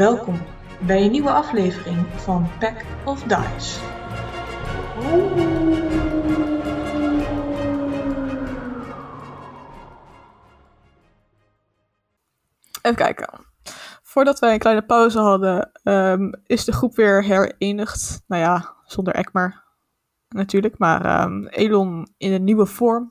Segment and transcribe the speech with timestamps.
[0.00, 0.42] Welkom
[0.86, 3.80] bij een nieuwe aflevering van Pack of Dice.
[12.82, 13.28] Even kijken.
[14.02, 18.22] Voordat wij een kleine pauze hadden, ehm, is de groep weer herenigd.
[18.26, 19.64] Nou ja, zonder Ekmer
[20.28, 23.10] natuurlijk, maar ehm, Elon in een nieuwe vorm.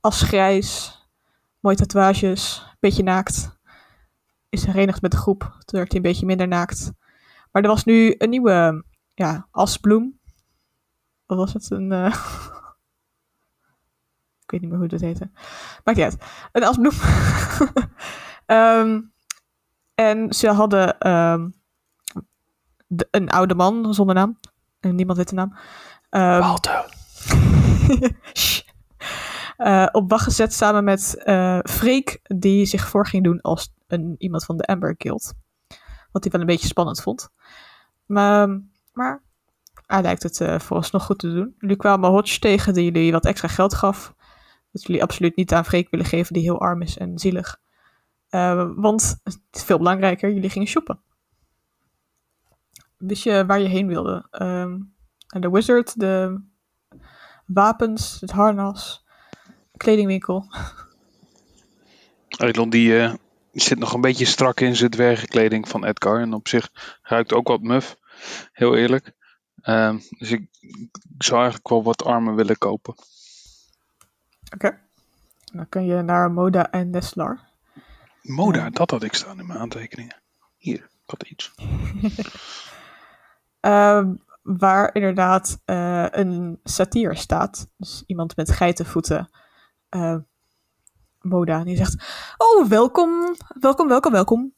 [0.00, 0.98] Als grijs,
[1.60, 3.57] mooie tatoeages, beetje naakt.
[4.48, 6.92] Is herenigd met de groep, toen werd hij een beetje minder naakt.
[7.52, 8.84] Maar er was nu een nieuwe,
[9.14, 10.18] ja, asbloem.
[11.26, 11.70] Wat was het?
[11.70, 12.06] Een, eh,
[14.44, 15.30] Ik weet niet meer hoe dat heette.
[15.84, 16.16] Maakt niet uit.
[16.52, 16.92] Een asbloem.
[18.46, 19.00] Ehm,
[19.94, 21.48] en ze hadden ehm,
[22.86, 24.38] de- een oude man zonder naam.
[24.80, 25.56] En niemand weet de naam.
[29.56, 34.14] Eh, op wacht gezet samen met eh Freek, die zich voor ging doen als een,
[34.18, 35.34] iemand van de Amber Guild.
[36.12, 37.28] Wat hij wel een beetje spannend vond.
[38.06, 39.22] Maar, maar
[39.86, 41.54] hij lijkt het eh vooralsnog goed te doen.
[41.58, 44.14] Jullie kwamen Hodge tegen die jullie wat extra geld gaf.
[44.72, 47.60] Dat jullie absoluut niet aan Freek willen geven, die heel arm is en zielig.
[48.28, 51.00] Eh, want het is veel belangrijker, jullie gingen shoppen.
[52.96, 54.26] Wist je waar je heen wilde?
[54.30, 54.78] Ehm,
[55.26, 56.40] de Wizard, de
[57.46, 59.04] wapens, het harnas,
[59.76, 60.44] kledingwinkel.
[62.28, 63.14] Elon die eh,
[63.52, 66.20] zit nog een beetje strak in zijn dwergenkleding van Edgar.
[66.20, 66.70] En op zich
[67.02, 67.96] ruikt ook wat muf.
[68.52, 69.12] Heel eerlijk.
[69.62, 72.94] Ehm, dus ik, ik zou eigenlijk wel wat armen willen kopen.
[74.54, 74.78] Oké.
[75.52, 77.40] Dan kun je naar Moda en Nestlar.
[78.22, 80.16] Moda, dat had ik staan in mijn aantekeningen.
[80.56, 81.54] Hier, had iets.
[83.60, 87.68] Ehm, waar inderdaad eh, een satier staat.
[87.76, 89.30] Dus iemand met geitenvoeten.
[89.88, 90.16] Eh,
[91.28, 91.58] Moda.
[91.58, 91.96] En die zegt:
[92.36, 94.52] Oh, welkom, welkom, welkom, welkom.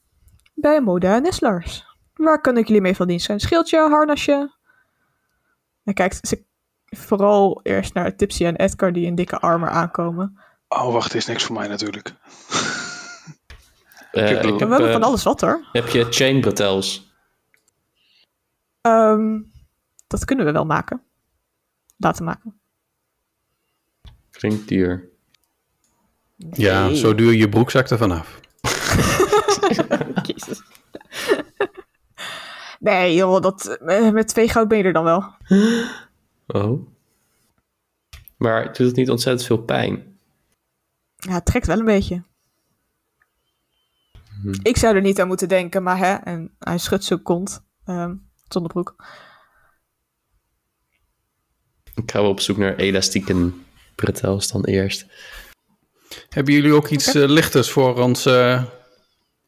[0.54, 1.84] Bij Moda en Nestlars.
[2.14, 3.40] Waar kan ik jullie mee van dienst zijn?
[3.40, 4.54] Schildje, harnasje?
[5.84, 6.44] Hij kijkt ze,
[6.84, 10.38] vooral eerst naar Tipsy en Edgar die in dikke armor aankomen.
[10.68, 12.08] Oh, wacht, is niks voor mij natuurlijk.
[14.10, 15.68] Eh, Ik We heb, hebben eh, van alles wat hoor.
[15.72, 17.12] heb je chain bretels?
[18.80, 19.40] Ehm,
[20.06, 21.02] dat kunnen we wel maken.
[21.96, 22.60] Laten maken.
[24.30, 25.09] Klinkt duur.
[26.52, 28.40] Ja, zo duur je broekzak er vanaf.
[30.26, 30.62] Jezus.
[32.78, 35.34] Nee joh, dat, eh, met twee goud ben je er dan wel.
[36.46, 36.86] Oh.
[38.36, 40.18] Maar doet het niet ontzettend veel pijn?
[41.16, 42.22] Ja, het trekt wel een beetje.
[44.42, 44.54] Hm.
[44.62, 46.14] Ik zou er niet aan moeten denken, maar hè.
[46.14, 47.64] En hij schudt zijn kont.
[47.84, 48.14] ehm,
[48.48, 48.94] zonder broek.
[51.94, 53.52] Ik ga wel op zoek naar elastieke
[53.94, 55.06] bretels dan eerst.
[56.28, 58.62] Hebben jullie ook iets eh, lichters voor ons eh,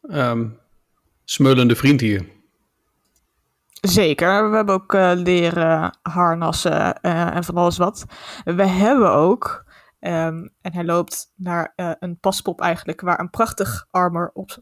[0.01, 0.47] ehm,
[1.23, 2.25] smeulende vriend hier?
[3.81, 4.49] Zeker.
[4.49, 8.05] We hebben ook eh, leren harnassen en van alles wat.
[8.43, 9.65] We hebben ook,
[9.99, 14.57] ehm, en hij loopt naar een paspop eigenlijk, waar een prachtig armor op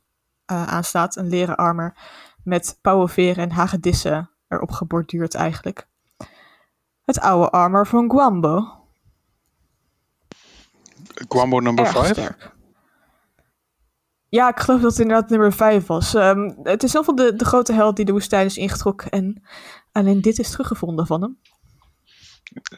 [0.46, 1.16] aan staat.
[1.16, 1.96] Een leren armor
[2.44, 5.88] met pauwenveren en hagedissen erop geborduurd eigenlijk.
[7.04, 8.81] Het oude armor van Guambo.
[11.30, 12.08] Guambo number Erg 5?
[12.08, 12.52] sterk.
[14.30, 16.14] Ja, ik geloof dat het inderdaad nummer 5 was.
[16.14, 19.10] Ehm, het is heel veel de, de grote held die de woestijn is ingetrokken.
[19.12, 19.44] En
[19.92, 21.40] alleen dit is teruggevonden van hem.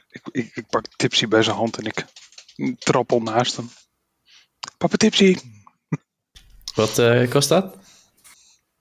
[0.10, 2.06] Ik, ik, ik pak Tipsy bij zijn hand en ik
[2.80, 3.70] trappel naast hem.
[4.78, 5.38] Papa Tipsy.
[6.76, 7.78] Wat eh, kost dat?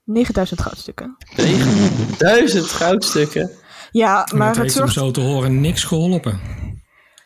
[0.03, 1.17] 9000 goudstukken.
[1.35, 3.51] 9000 goudstukken.
[3.91, 6.39] Ja, Maar maar het het heeft hem zo te horen niks geholpen.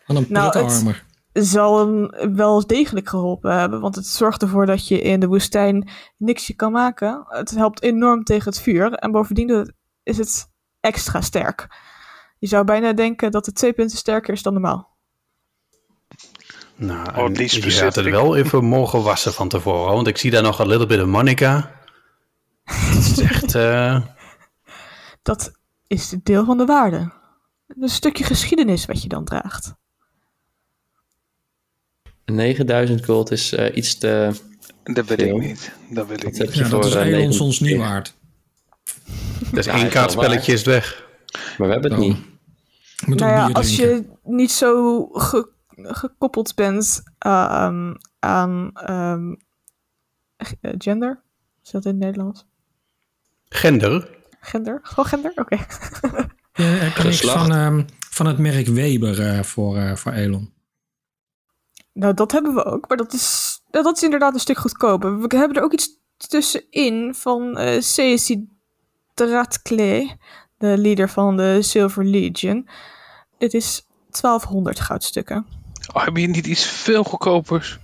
[0.06, 1.04] Van een Nou, het- armor.
[1.44, 3.82] Zal hem wel degelijk geholpen hebben.
[3.82, 7.26] Want het zorgt ervoor dat je in de woestijn niks je kan maken.
[7.28, 8.94] Het helpt enorm tegen het vuur.
[8.94, 11.68] En bovendien is het extra sterk.
[12.40, 14.96] Je zou bijna denken dat het twee punten sterker is dan normaal.
[16.76, 17.96] Nou, Oh, die je had specific.
[17.96, 21.02] het wel even mogen wassen van tevoren, want ik zie daar nog een little bit
[21.02, 21.72] of Monica.
[22.64, 24.02] Het is echt, eh,
[25.22, 25.52] Dat
[25.88, 27.12] is deel van de waarde.
[27.68, 29.76] Een stukje geschiedenis wat je dan draagt.
[32.32, 34.32] 9000 gold is eh, iets te...
[34.84, 35.36] Dat weet Veel.
[35.42, 35.72] ik niet.
[35.90, 36.38] Dat weet ik niet.
[36.38, 37.42] heb je Ja, dat is eh, Elon 9000?
[37.46, 38.14] ons niet waard.
[39.52, 41.06] dat is Ja, één kaartspelletje is het weg.
[41.58, 42.08] Maar we hebben het Oh.
[42.08, 42.18] niet.
[43.06, 43.96] Moet nou ja, als drinken.
[43.98, 49.34] je niet zo ge- gekoppeld bent ehm, aan ehm,
[50.38, 50.48] eh,
[50.78, 51.22] gender.
[51.64, 52.46] Is dat in het Nederlands?
[53.50, 54.10] Gender?
[54.40, 54.80] Gender?
[54.84, 55.32] Gewoon gender?
[55.36, 55.56] Oké.
[56.54, 57.38] Hebt niks Geslacht.
[57.48, 60.54] van, ehm, van het merk Weber eh, voor, eh, voor Elon.
[61.98, 62.88] Nou, dat hebben we ook.
[62.88, 65.20] Maar dat is, nou, dat is inderdaad een stuk goedkoper.
[65.20, 67.82] We hebben er ook iets tussenin van eh
[69.14, 70.18] Dratkle,
[70.58, 72.70] de leader van de Silver Legion.
[73.38, 73.88] Dit is
[74.22, 75.46] 1200 goudstukken.
[75.94, 77.80] Oh, hebben jullie niet iets veel goedkopers?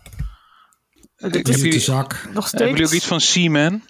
[1.16, 2.12] Dit Heb is Niet de zak.
[2.12, 2.70] nog Hebben steeds...
[2.70, 3.82] jullie ook iets van Seaman?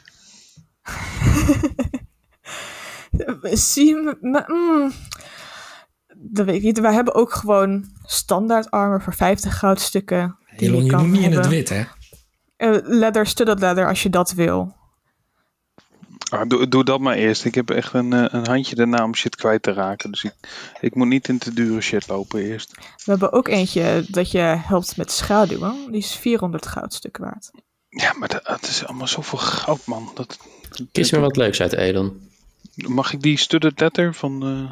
[4.22, 4.92] Me- mm.
[6.16, 6.80] Dat weet ik niet.
[6.80, 10.38] Wij hebben ook gewoon standaard armor voor 50 goudstukken.
[10.58, 11.84] die Elon, je moet niet in het wit, hè?
[12.58, 14.76] Eh, leather, studded leather, als je dat wil.
[16.30, 17.46] Ah, doe, doe dat maar eerst.
[17.46, 20.12] Ik heb echt een, eh, een handje daarna om shit kwijt te raken.
[20.12, 20.34] Dus ik,
[20.82, 22.72] ik moet niet in te dure shit lopen eerst.
[22.78, 25.92] We hebben ook eentje dat je helpt met schaduwen.
[25.92, 27.52] Die is 400 goudstukken waard.
[27.90, 30.12] Ja, maar dat, het is allemaal zoveel goud, man.
[30.16, 30.38] Dat,
[30.92, 32.30] Kies maar wat leuks uit, Elon.
[32.76, 34.72] Mag ik die studded letter van, eh,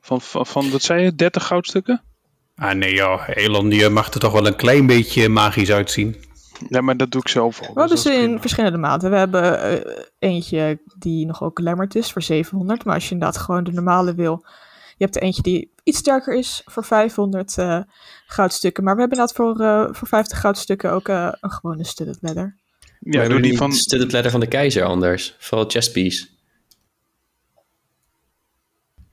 [0.00, 2.02] van, van, van, wat zei je, 30 goudstukken?
[2.56, 6.16] Ah nee joh, Elon die mag er toch wel een klein beetje magisch uitzien.
[6.68, 7.66] Ja, maar dat doe ik zelf al.
[7.66, 8.40] We hebben dus ze in prima.
[8.40, 9.10] verschillende maten.
[9.10, 12.84] We hebben eh, eentje die nog ook glamored is voor 700.
[12.84, 14.44] Maar als je inderdaad gewoon de normale wil.
[14.96, 17.80] Je hebt er eentje die iets sterker is voor 500 eh,
[18.26, 18.84] goudstukken.
[18.84, 22.56] Maar we hebben inderdaad voor, eh, voor 50 goudstukken ook eh, een gewone studded leather.
[23.00, 23.72] Ja, doe die van...
[23.72, 25.34] Studded letter van de keizer anders.
[25.38, 26.26] Vooral chestpiece.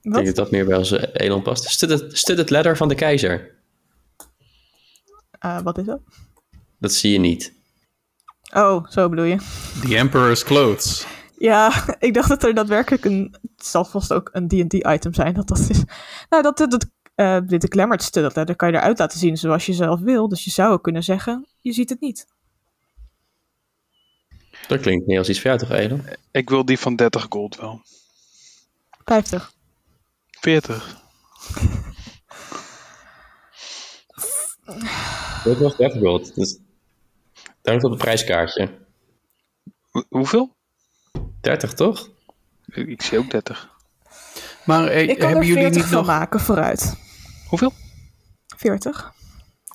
[0.04, 1.64] Ik denk dat dat meer bij onze Elon past.
[1.64, 3.52] Studded, studded letter van de keizer.
[5.40, 6.02] Eh, wat is dat?
[6.80, 7.54] Dat zie je niet.
[8.54, 9.38] Oh, zo bedoel je.
[9.82, 11.06] The Emperor's Clothes.
[11.38, 13.36] Ja, ik dacht dat er daadwerkelijk een...
[13.56, 15.84] Het zal vast ook een D&D-item zijn dat dat is.
[16.30, 16.86] Nou, dat, dat, dat
[17.16, 20.28] eh, dit glamored studded leather kan je eruit laten zien zoals je zelf wil.
[20.28, 22.28] Dus je zou ook kunnen zeggen, je ziet het niet.
[24.68, 26.06] Dat klinkt niet als iets voor jou toch, Elon?
[26.32, 27.82] Ik wil die van 30 gold wel.
[29.06, 29.54] 50.
[30.44, 31.02] 40.
[35.44, 36.36] Dat was 30 gold.
[36.36, 36.58] Dus
[37.62, 38.70] daar op het prijskaartje.
[39.90, 40.56] Hoe- hoeveel?
[41.42, 42.10] 30 toch?
[42.66, 43.70] Ik, ik zie ook 30.
[44.66, 46.06] Maar eh, Ik kan hebben er jullie 40 niet van nog...
[46.08, 46.96] maken, vooruit.
[47.48, 47.74] Hoeveel?
[48.58, 49.14] 40.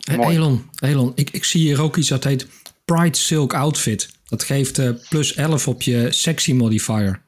[0.05, 0.37] Hé, Mooi.
[0.37, 2.47] Elon, Elon ik, ik zie hier ook iets dat heet
[2.85, 4.11] Pride Silk Outfit.
[4.25, 7.23] Dat geeft eh, plus 11 op je sexy modifier.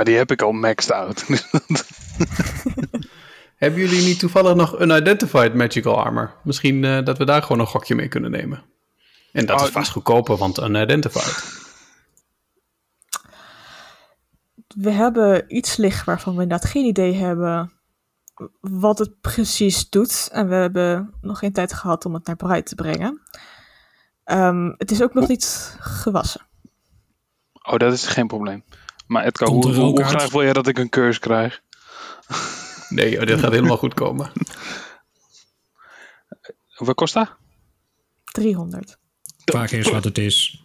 [0.00, 1.26] Maar die heb ik al maxed out.
[3.56, 6.34] Hebben jullie niet toevallig nog unidentified magical armor?
[6.44, 8.62] Misschien eh, dat we daar gewoon een gokje mee kunnen nemen.
[9.32, 11.62] En dat Oh, is vast goedkoper, want unidentified.
[14.74, 17.72] We hebben iets liggen waarvan we inderdaad geen idee hebben
[18.60, 20.28] wat het precies doet.
[20.32, 23.20] En we hebben nog geen tijd gehad om het naar Pride te brengen.
[24.24, 26.46] Ehm, het is ook nog niet gewassen.
[27.62, 28.64] oh, dat is geen probleem.
[29.10, 31.62] Maar Edgar, Komt hoe, hoe, graag wil jij dat ik een curse krijg?
[32.88, 34.32] Nee, joh, dit gaat helemaal goed komen.
[36.76, 37.36] Wat kost dat?
[38.24, 38.98] 300.
[39.44, 40.62] Vraag eens wat het is.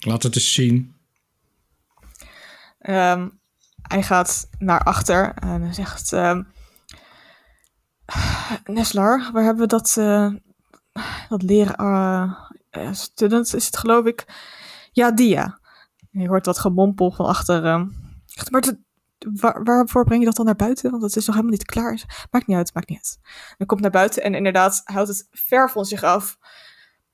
[0.00, 0.94] Laat het eens zien.
[2.78, 3.28] Ehm,
[3.82, 6.12] hij gaat naar achter en hij zegt...
[6.12, 6.42] ehm
[8.64, 10.32] Neslar, waar hebben we dat, eh,
[11.28, 12.32] dat leren eh,
[12.70, 14.26] eh, student, is het geloof ik?
[14.92, 15.60] Ja, dia.
[16.12, 17.64] Je hoort wat gemompel van achter.
[17.64, 17.86] ehm,
[18.50, 18.62] maar
[19.32, 20.90] waar, waarvoor breng je dat dan naar buiten?
[20.90, 22.26] Want het is nog helemaal niet klaar.
[22.30, 23.18] Maakt niet uit, maakt niet uit.
[23.58, 26.38] Dan komt naar buiten en inderdaad houdt het ver van zich af.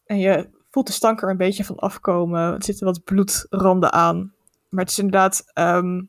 [0.04, 2.40] En je voelt de stank er een beetje van afkomen.
[2.40, 4.32] Er zitten wat bloedranden aan.
[4.68, 6.02] Maar het is inderdaad ehm,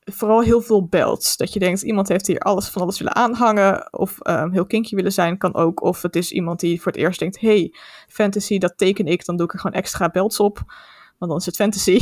[0.00, 1.36] vooral heel veel belts.
[1.36, 3.92] Dat je denkt, iemand heeft hier alles van alles willen aanhangen.
[3.92, 5.82] Of ehm, heel kinky willen zijn, kan ook.
[5.82, 7.74] Of het is iemand die voor het eerst denkt, hey,
[8.08, 9.24] fantasy, dat teken ik.
[9.24, 10.64] Dan doe ik er gewoon extra belts op.
[11.18, 12.00] Want dan is het fantasy.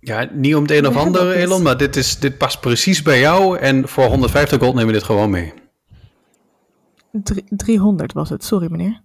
[0.00, 3.20] Ja, niet om het een of ander, Elon, maar dit, is, dit past precies bij
[3.20, 3.58] jou.
[3.58, 5.52] En voor 150 gold nemen we dit gewoon mee.
[7.12, 9.02] Drie- 300 was het, sorry meneer.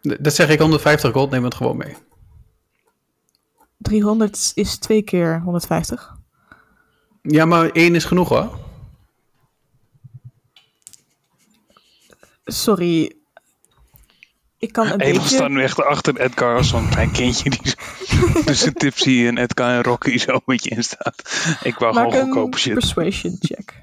[0.00, 1.96] Dat zeg ik, 150 gold we het gewoon mee.
[3.78, 6.16] 300 is twee keer 150.
[7.22, 8.58] Ja, maar één is genoeg hoor.
[12.44, 13.19] Sorry.
[14.60, 15.36] Ik kan een Elon beetje...
[15.36, 17.74] staat nu echt achter Edgar als zo'n klein kindje die
[18.06, 21.22] zo tussen Tipsy en Edgar en Rocky zo een beetje in staat.
[21.62, 22.72] Ik wou Maak gewoon goedkope shit.
[22.74, 23.82] persuasion check.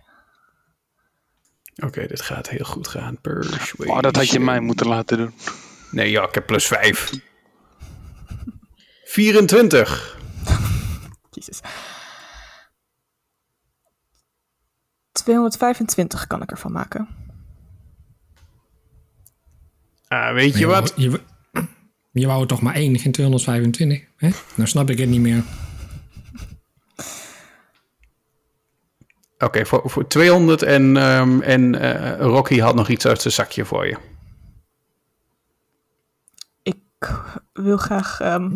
[1.76, 3.22] Oké, dit gaat heel goed gaan.
[3.22, 3.96] Persuasion.
[3.96, 5.34] Oh, dat had je mij moeten laten doen.
[5.92, 7.12] Nee, ja, ik heb plus 5.
[9.04, 10.18] 24.
[11.32, 11.60] Jezus.
[15.12, 17.08] 225 kan ik ervan maken.
[20.08, 20.94] Ah, weet je je, wat?
[20.96, 21.22] Wou, je,
[22.12, 24.04] je wou er toch maar één, geen 225.
[24.18, 24.30] Hè?
[24.56, 25.44] Nou snap ik het niet meer.
[29.40, 33.66] Oké, voor, voor 200 en, ehm, en eh, Rocky had nog iets uit zijn zakje
[33.66, 33.98] voor je.
[36.64, 37.12] Ik
[37.54, 38.52] wil graag ehm,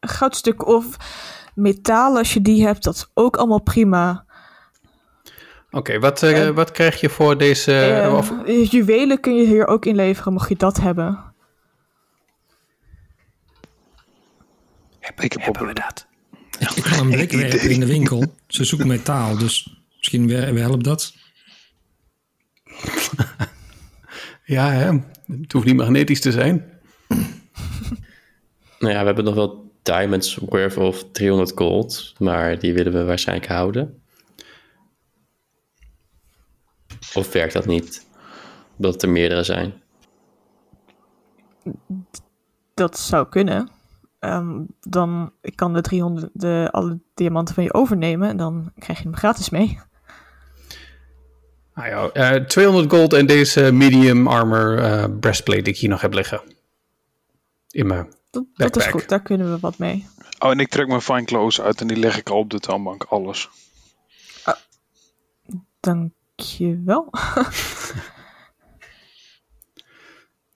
[0.00, 0.96] een goudstuk of
[1.54, 2.16] metaal.
[2.16, 4.25] Als je die hebt, dat is ook allemaal prima.
[5.76, 7.72] Oké, wat, eh, wat krijg je voor deze...
[7.78, 8.32] Eh, of-
[8.70, 11.34] juwelen kun je hier ook inleveren, mocht je dat hebben.
[15.18, 16.06] Ik heb op een dat?
[16.76, 18.24] Ik kan een blik werpen in de winkel.
[18.46, 21.14] Ze zoeken metaal, dus misschien wel- dat.
[24.44, 24.92] Ja, hè?
[25.40, 26.64] het hoeft niet magnetisch te zijn.
[28.78, 33.04] Nou ja, we hebben nog wel diamonds worth of 300 gold, maar die willen we
[33.04, 34.02] waarschijnlijk houden.
[37.16, 38.06] Of werkt dat niet?
[38.76, 39.82] Omdat er meerdere zijn.
[42.74, 43.70] Dat zou kunnen.
[44.18, 48.98] Ehm, dan ik kan de 300, de, alle diamanten van je overnemen en dan krijg
[48.98, 49.78] je hem gratis mee.
[51.74, 56.00] Ah, ja, eh, 200 gold en deze medium armor eh, breastplate die ik hier nog
[56.00, 56.40] heb liggen.
[57.70, 58.14] In mijn...
[58.30, 60.06] Dat, dat is goed, daar kunnen we wat mee.
[60.38, 62.60] Oh, en ik trek mijn fine clothes uit en die leg ik al op de
[62.60, 63.04] toonbank.
[63.04, 63.48] Alles.
[66.36, 67.10] Dankjewel.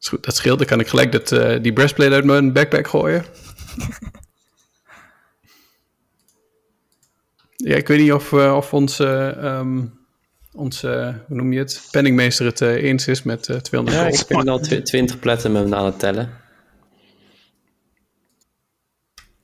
[0.01, 0.59] Is goed, dat scheelt.
[0.59, 3.25] Dan kan ik gelijk dat, eh, die breastplate uit mijn backpack gooien.
[7.71, 9.87] ja, ik weet niet of, eh, of onze, ehm,
[10.53, 14.21] onze, hoe noem je het, penningmeester het eh, eens is met eh 200 Ja, gold.
[14.21, 16.39] ik ben al tw- 20 platinum aan het tellen.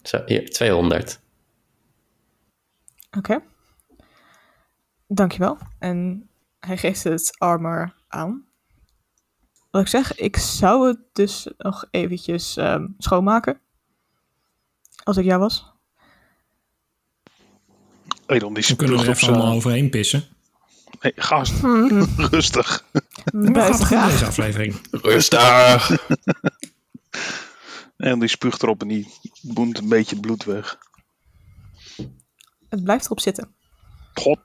[0.03, 1.21] Zo, hier, 200.
[3.17, 3.43] Oké.
[5.09, 5.59] Dankjewel.
[5.79, 6.26] En
[6.67, 8.45] hij geeft het armor aan.
[9.71, 13.61] Wat ik zeg, ik zou het dus nog eventjes ehm, schoonmaken.
[15.03, 15.73] Als ik jou was.
[18.27, 20.25] Edon die We kunnen er even allemaal overheen pissen.
[21.01, 21.53] Nee, gast.
[22.31, 22.85] Rustig.
[23.25, 24.11] Gaat het goed graag.
[24.11, 24.89] deze aflevering?
[24.91, 25.91] Rustig!
[27.97, 30.79] En die spuugt erop en die boemt een beetje bloed weg.
[32.69, 33.55] Het blijft erop zitten.
[34.15, 34.39] God,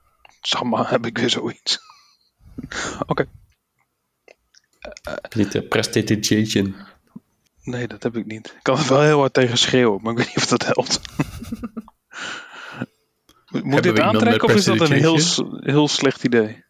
[0.64, 1.80] maar heb ik weer zoiets.
[3.08, 3.28] Oké,
[5.36, 6.76] Niet de prestidigitation.
[7.64, 8.48] nee, dat heb ik niet.
[8.48, 11.00] Ik kan er wel heel hard tegen schreeuwen, maar ik weet niet of dat helpt.
[13.52, 15.20] Moet Hebben dit aantrekken of is dat een heel,
[15.60, 16.64] heel slecht idee?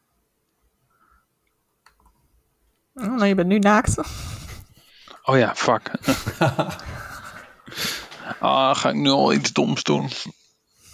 [2.93, 3.97] Oh, nou, je bent nu naakt.
[5.23, 5.91] Oh ja, fuck.
[8.39, 10.09] ah, ga ik nu al iets doms doen?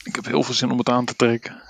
[0.03, 1.62] Ik heb heel veel zin om het aan te trekken.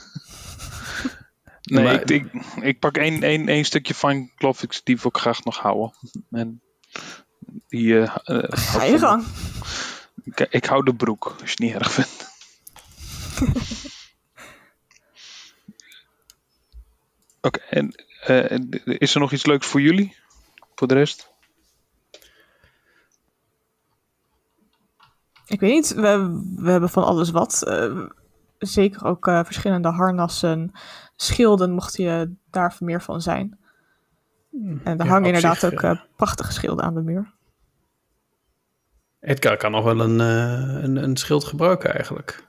[1.70, 2.32] Nee, Maar- ik, ik,
[2.62, 5.94] ik pak één, één, één stukje fine cloth, die wil ik graag nog houden.
[6.32, 6.62] En
[7.68, 9.26] die, eh, eh, Ga je van- gang.
[10.24, 12.26] ik, ik hou de broek, als je het niet erg vindt.
[17.42, 18.60] Oké, en eh,
[19.00, 20.16] is er nog iets leuks voor jullie?
[20.76, 21.36] Voor de rest?
[25.46, 27.72] Ik weet niet, we, we hebben van alles wat.
[28.58, 30.72] Zeker ook verschillende harnassen,
[31.18, 33.58] schilden, mocht je daar meer van zijn.
[34.52, 34.98] En er Hmm.
[34.98, 37.36] ja, hangen inderdaad zich, ook eh, eh, prachtige schilden aan de muur.
[39.20, 42.44] Edgar kan nog wel een, eh, een, een schild gebruiken eigenlijk.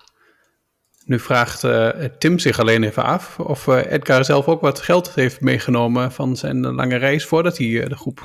[1.05, 5.15] Nu vraagt eh, Tim zich alleen even af of eh, Edgar zelf ook wat geld
[5.15, 8.21] heeft meegenomen van zijn lange reis voordat hij de groep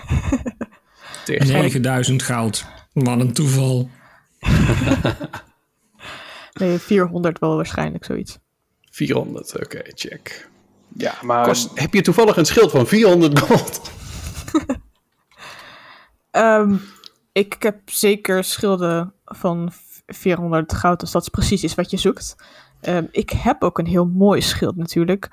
[1.26, 1.48] tegen.
[1.48, 2.66] 9000 goud.
[2.94, 3.90] Wat een toeval.
[6.54, 8.40] Nee, 400 wel waarschijnlijk zoiets.
[8.94, 10.50] 400, oké, check.
[10.98, 13.82] Ja, maar Kost, heb je toevallig een schild van 400 gold?
[16.32, 16.76] Ehm,
[17.32, 19.72] ik heb zeker schilden van
[20.06, 22.36] 400 goud, als dat precies is wat je zoekt.
[22.82, 25.30] Ehm, ik heb ook een heel mooi schild natuurlijk.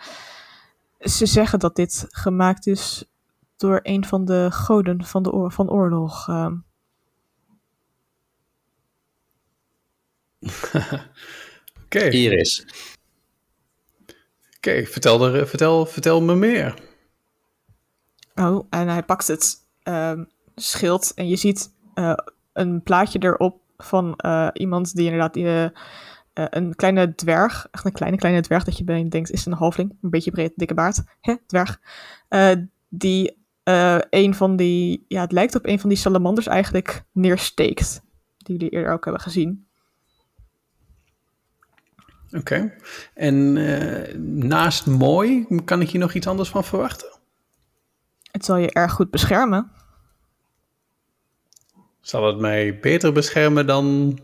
[1.01, 3.05] Ze zeggen dat dit gemaakt is
[3.57, 6.29] door een van de goden van de oor van oorlog.
[6.29, 6.55] Ehm,
[11.85, 12.67] Oké, Iris.
[14.61, 16.75] Oké, vertel, er- vertel, vertel me meer.
[18.35, 20.25] Oh, en hij pakt het ehm,
[20.55, 22.17] schild en je ziet eh,
[22.53, 25.67] een plaatje erop van eh, iemand die inderdaad eh,
[26.33, 29.97] een kleine dwerg, echt een kleine kleine dwerg dat je bij denkt is een halfling,
[30.03, 31.81] een beetje breed, dikke baard, hè, dwerg,
[32.89, 33.39] die
[34.11, 38.03] een van die, ja, het lijkt op een van die salamanders eigenlijk neersteekt,
[38.37, 39.69] die jullie eerder ook hebben gezien.
[42.33, 42.75] Oké,
[43.15, 47.19] en eh, naast mooi, kan ik hier nog iets anders van verwachten?
[48.33, 49.71] Het zal je erg goed beschermen.
[52.01, 54.19] Zal het mij beter beschermen dan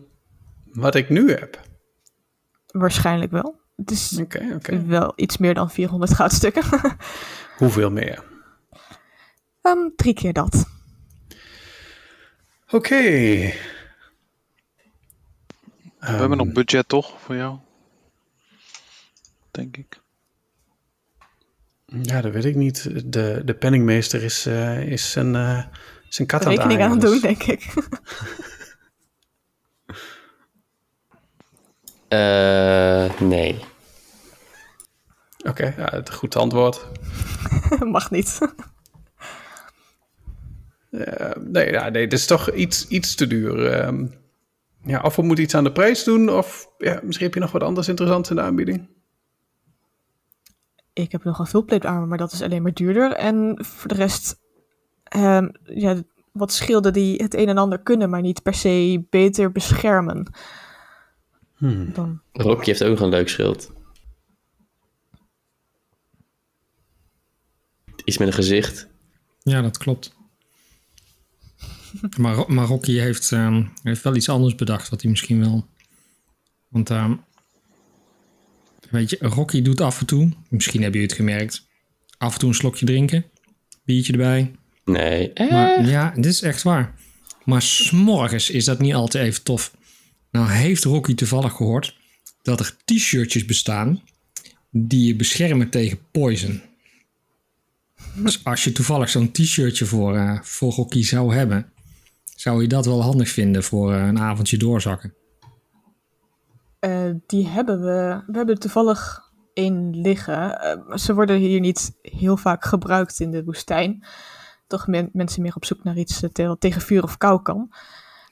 [0.72, 1.60] wat ik nu heb?
[2.66, 3.60] Waarschijnlijk wel.
[3.76, 4.86] Het is Oké, oké.
[4.86, 6.62] wel iets meer dan 400 goudstukken.
[7.58, 8.25] Hoeveel meer?
[9.62, 10.64] Ehm, drie keer dat.
[12.70, 13.00] Oké.
[15.98, 17.58] We hebben nog budget toch voor jou?
[19.56, 20.00] Denk ik.
[21.86, 23.12] Ja, dat weet ik niet.
[23.12, 25.64] De, de penningmeester is, eh, is zijn, eh,
[26.08, 27.64] zijn kat aan het Rekening aan het doen, dus- denk ik.
[32.08, 33.64] Eh, nee.
[35.44, 36.86] Oké, ja, het goed antwoord.
[37.84, 38.38] Mag niet.
[40.90, 43.66] Eh, nee, ja, nee, het is toch iets, iets te duur.
[43.66, 44.06] Ehm,
[44.82, 47.52] ja, of we moeten iets aan de prijs doen, of ja, misschien heb je nog
[47.52, 48.96] wat anders interessants in de aanbieding.
[51.03, 53.12] Ik heb nog een fullplate armor, maar dat is alleen maar duurder.
[53.12, 54.41] En voor de rest,
[55.03, 59.53] ehm, ja, wat schilden die het een en ander kunnen, maar niet per se beter
[59.53, 60.33] beschermen.
[61.57, 61.93] Hmm.
[61.93, 63.73] Dan, Rocky heeft ook nog een leuk schild.
[68.05, 68.88] Iets met een gezicht.
[69.43, 70.15] Ja, dat klopt.
[72.17, 75.67] Maar, maar Rocky heeft, ehm, heeft wel iets anders bedacht wat hij misschien wil.
[76.69, 77.17] Want ehm,
[78.90, 81.66] weet je, Rocky doet af en toe, misschien hebben jullie het gemerkt,
[82.19, 83.25] af en toe een slokje drinken,
[83.85, 84.52] biertje erbij.
[84.85, 85.33] Nee.
[85.33, 85.50] Eh.
[85.50, 86.95] Maar ja, dit is echt waar.
[87.45, 89.76] Maar s'morgens is dat niet altijd even tof.
[90.31, 91.97] Nou heeft Rocky toevallig gehoord
[92.43, 94.02] dat er t-shirtjes bestaan
[94.71, 96.62] die je beschermen tegen poison.
[98.14, 101.73] Dus als je toevallig zo'n t-shirtje voor, eh, voor Rocky zou hebben,
[102.37, 105.14] zou je dat wel handig vinden voor eh, een avondje doorzakken.
[106.78, 108.23] Eh, die hebben we.
[108.26, 109.21] We hebben er toevallig
[109.52, 110.61] één liggen.
[110.61, 114.06] Eh, ze worden hier niet heel vaak gebruikt in de woestijn.
[114.66, 117.73] Toch men- mensen meer op zoek naar iets wat tegen vuur of kou kan.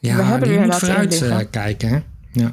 [0.01, 1.51] Ja, We hebben er inderdaad één vooruit liggen.
[1.51, 2.01] kijken, hè?
[2.33, 2.53] Ja.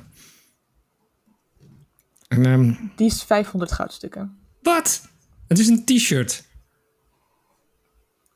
[2.27, 4.37] En, ehm, Die is 500 goudstukken.
[4.61, 5.09] wat?
[5.47, 6.49] Het is een t-shirt.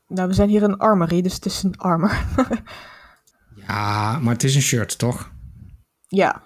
[0.08, 2.24] Nou, we zijn hier een armory, dus het is een armor.
[3.68, 5.32] Ja, maar het is een shirt, toch?
[6.08, 6.42] ja,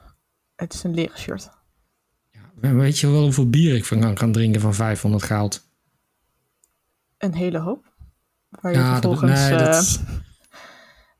[0.60, 1.50] het is een leren shirt.
[2.54, 5.68] Weet je wel hoeveel bier ik van kan drinken van 500 goud?
[7.18, 7.92] Een hele hoop.
[8.48, 10.00] Waar je Ja, dat, nee, eh, dat,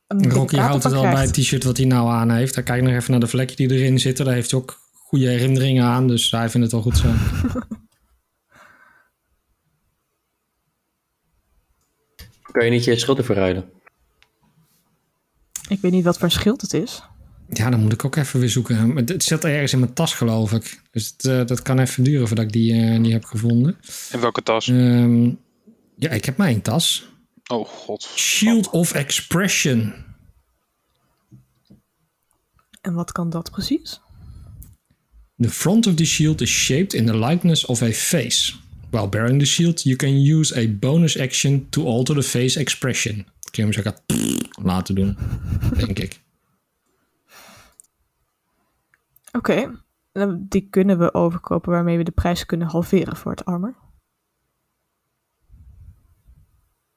[0.07, 2.55] een Rocky houdt het al bij het t-shirt wat hij nou aan heeft.
[2.55, 4.25] Dan kijk nog even naar de vlekje die erin zitten.
[4.25, 7.09] Daar heeft hij ook goede herinneringen aan, dus hij vindt het wel goed zo.
[12.53, 13.71] Kan je niet je schilder verruilen?
[15.69, 17.03] Ik weet niet wat voor schild het is.
[17.53, 18.93] Ja, dan moet ik ook even weer zoeken.
[18.93, 20.81] Maar Het zit ergens in mijn tas, geloof ik.
[20.91, 23.77] Dus het, eh, dat kan even duren voordat ik die, eh, die heb gevonden.
[24.13, 24.69] In welke tas?
[24.69, 25.25] Ehm,
[25.97, 27.09] ja, ik heb mijn tas.
[27.47, 28.09] Oh god.
[28.17, 29.93] Shield of Expression.
[32.81, 34.01] En wat kan dat precies?
[35.37, 38.53] The front of the shield is shaped in the likeness of a face.
[38.91, 43.17] While bearing the shield, you can use a bonus action to alter the face expression.
[43.17, 43.93] Dat kun je hem zo
[44.71, 45.17] laten doen,
[45.77, 46.21] denk ik.
[49.33, 49.83] Oké,
[50.39, 53.75] die kunnen we overkopen waarmee we de prijs kunnen halveren voor het armor.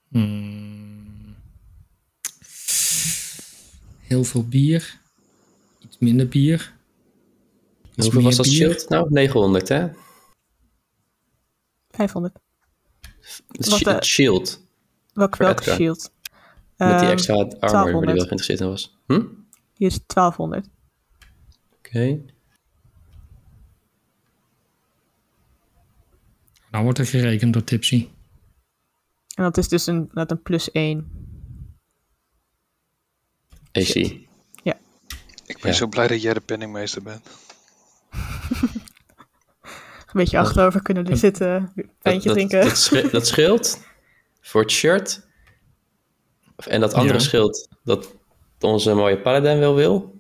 [0.08, 1.36] Hmm.
[4.02, 5.00] Heel veel bier.
[5.80, 6.74] Iets minder bier.
[7.96, 8.90] Iets Hoeveel was dat schild?
[8.90, 9.88] Nou, 900 hè?
[11.90, 12.40] 500.
[13.48, 14.62] Het, Wat, eh, shield.
[15.14, 16.12] Welk, welk shield?
[16.78, 18.18] Met die Ehm, extra armor waar die 1200.
[18.18, 18.98] wel geïnteresseerd in was.
[19.06, 19.26] Hm?
[19.74, 20.68] Die is 1200.
[26.72, 28.10] Nou wordt er gerekend door Tipsy.
[29.36, 31.12] En dat is dus een, dat een plus 1.
[33.72, 33.96] AC.
[35.46, 35.78] Ik ben Ja.
[35.78, 37.28] zo blij dat jij de penningmeester bent.
[40.14, 42.60] Een beetje achterover kunnen zitten, pijntje dat, drinken.
[43.02, 43.80] Dat, dat, schild
[44.42, 45.28] voor het shirt.
[46.56, 47.24] Of- En dat andere Ja.
[47.24, 48.16] schild dat
[48.60, 50.13] onze mooie paladin wel wil.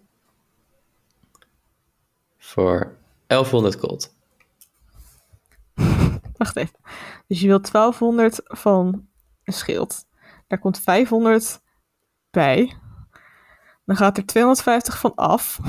[2.53, 4.15] Voor 1100 gold.
[6.37, 6.75] Wacht even.
[7.27, 9.07] Dus je wilt 1200 van
[9.43, 10.05] een schild.
[10.47, 11.61] Daar komt 500
[12.31, 12.73] bij.
[13.85, 15.59] Dan gaat er 250 van af.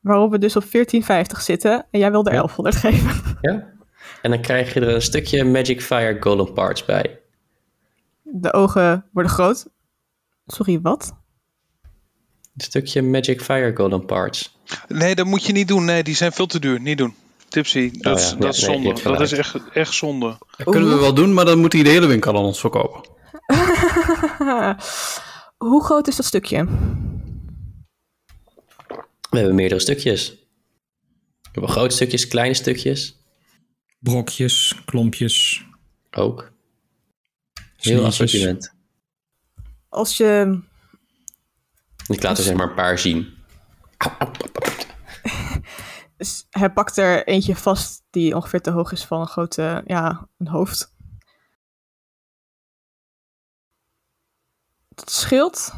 [0.00, 1.86] Waarop we dus op 1450 zitten.
[1.90, 2.38] En jij wil er Ja.
[2.38, 3.32] 1100 geven.
[3.50, 3.72] Ja?
[4.22, 7.20] En dan krijg je er een stukje Magic Fire Golden Parts bij.
[8.22, 9.68] De ogen worden groot.
[10.46, 11.16] Sorry, wat?
[12.56, 14.58] Een stukje Magic Fire Golden Parts.
[14.88, 15.84] Nee, dat moet je niet doen.
[15.84, 16.80] Nee, die zijn veel te duur.
[16.80, 17.14] Niet doen.
[17.48, 18.36] Tipsy, dat, is- ja.
[18.36, 19.02] dat is Ja, zonde.
[19.02, 20.38] dat is echt, echt zonde.
[20.56, 23.10] Dat kunnen we wel doen, maar dan moet hij de hele winkel aan ons verkopen.
[25.68, 26.64] Hoe groot is dat stukje?
[29.30, 30.30] We hebben meerdere stukjes.
[30.30, 33.16] We hebben grote stukjes, kleine stukjes.
[33.98, 35.64] Brokjes, klompjes.
[36.10, 36.52] Ook.
[37.52, 38.04] Heel Sneetjes.
[38.06, 38.74] assortiment.
[39.88, 40.60] als je
[42.06, 43.34] Ik laat er zeg maar een paar zien.
[46.16, 50.28] Dus hij pakt er eentje vast die ongeveer te hoog is van een grote, ja,
[50.38, 50.94] een hoofd.
[54.94, 55.72] Het scheelt.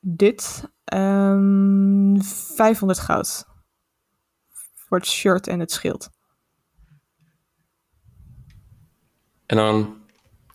[0.00, 0.68] Dit.
[0.84, 3.46] ehm 500 goud.
[4.74, 6.10] Voor het shirt en het schild.
[9.46, 9.96] En dan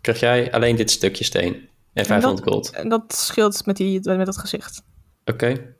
[0.01, 1.69] krijg jij alleen dit stukje steen.
[1.93, 2.69] En 500 gold.
[2.69, 4.83] En dat scheelt met, die, met dat gezicht.
[5.25, 5.75] Oké.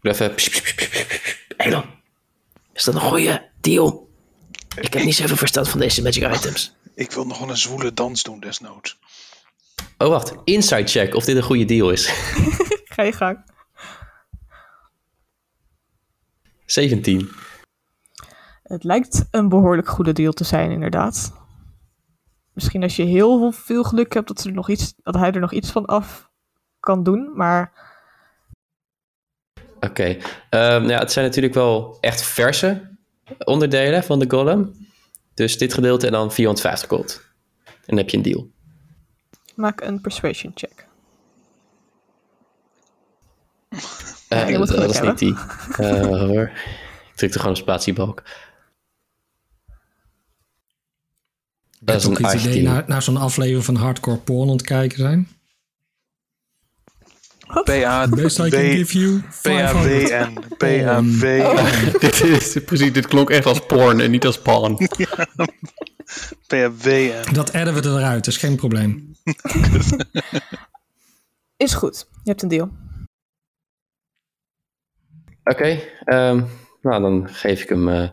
[0.00, 0.34] Doe even...
[1.56, 1.84] Elon,
[2.72, 4.10] is dat een goede deal?
[4.80, 6.74] Ik heb niet zoveel verstand van deze magic items.
[6.94, 8.98] Ik wil nog wel een zwoele dans doen desnoods.
[9.98, 10.34] Oh, wacht.
[10.44, 12.06] Inside check of dit een goede deal is.
[12.94, 13.44] Ga je gang.
[16.66, 17.30] 17.
[18.62, 21.32] Het lijkt een behoorlijk goede deal te zijn, inderdaad.
[22.56, 25.40] Misschien als je heel veel geluk hebt dat, ze er nog iets, dat hij er
[25.40, 26.30] nog iets van af
[26.80, 27.32] kan doen.
[27.34, 27.72] Maar
[29.80, 30.16] Oké.
[30.50, 32.96] Ehm, ja, het zijn natuurlijk wel echt verse
[33.38, 34.88] onderdelen van de golem.
[35.34, 37.22] Dus dit gedeelte en dan 450 gold.
[37.64, 38.50] En dan heb je een deal.
[39.54, 40.86] maak een persuasion check.
[44.58, 45.34] Moet dat is niet die.
[45.78, 46.50] Eh, hoor.
[47.10, 48.22] Ik drukte gewoon op spatiebalk.
[51.75, 52.64] Ik Dat is ook een het idee 18.
[52.64, 55.28] naar, naar zo'n aflevering van hardcore porn aan het kijken zijn.
[57.64, 60.08] PA, Best I can give you 500.
[60.58, 61.18] PAWN.
[61.18, 62.00] PAW.
[62.00, 64.76] dit, is, precies, dit klonk echt als porn en niet als pawn.
[66.46, 67.32] PAWN.
[67.32, 69.14] Dat adden we eruit, dat is geen probleem.
[71.56, 72.08] Is goed.
[72.12, 72.70] Je hebt een deal.
[75.44, 75.80] Oké.
[76.04, 76.42] ehm,
[76.82, 78.08] nou, dan geef ik hem eh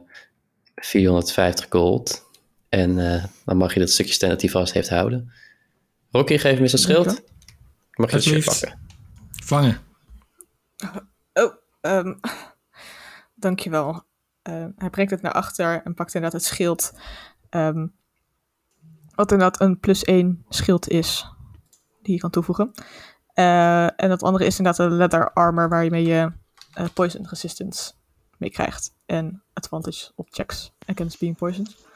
[0.76, 2.32] 450 gold.
[2.74, 5.32] En eh, dan mag je dat stukje steen dat hij vast heeft houden.
[6.12, 7.06] Rocky, geef hem eens een schild.
[7.94, 8.60] Mag je het shirt Alsjeblieft.
[8.60, 8.80] pakken.
[9.32, 9.78] Vangen.
[11.34, 12.14] Oh, ehm,
[13.36, 14.04] dankjewel.
[14.42, 16.94] Eh, hij brengt het naar achter en pakt inderdaad het schild.
[17.50, 17.88] ehm,
[19.16, 21.28] wat inderdaad een plus 1 schild is,
[22.02, 22.72] die je kan toevoegen.
[23.34, 26.32] Eh, en dat andere is inderdaad een leather armor waar je mee je
[26.74, 27.92] eh, poison resistance
[28.38, 28.94] mee krijgt.
[29.06, 31.92] En advantage op checks against being poisoned.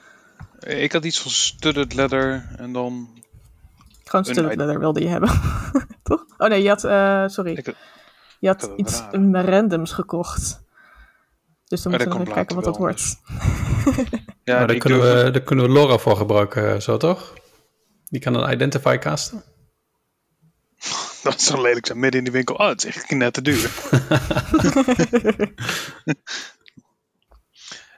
[0.59, 3.09] Ik had iets van studded leather en dan...
[4.03, 5.29] Gewoon studded leather wilde je hebben.
[6.03, 6.25] Toch?
[6.37, 7.51] Oh nee, je had, eh, sorry.
[7.51, 7.75] Ik,
[8.39, 9.45] Je had het iets raar.
[9.45, 10.65] randoms gekocht.
[11.67, 13.01] Dus dan Maar moeten we even kijken wat dat wordt.
[14.43, 17.33] ja, maar daar kunnen, we, daar kunnen we Laura voor gebruiken, zo toch?
[18.05, 19.43] Die kan een identify casten.
[21.23, 22.55] Dat zou lelijk zijn, midden in die winkel.
[22.55, 23.71] Oh, het is echt net te duur.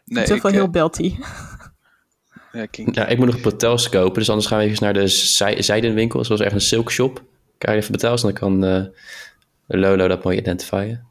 [0.05, 1.17] nee, ik, veel eh, heel belty.
[2.91, 6.25] Ja, ik moet nog patels kopen, dus anders gaan we even naar de zij zijdenwinkel,
[6.25, 7.23] zoals echt een silk shop.
[7.57, 8.83] Krijg je even patels en dan kan eh,
[9.67, 11.07] Lolo dat mooi identifieren.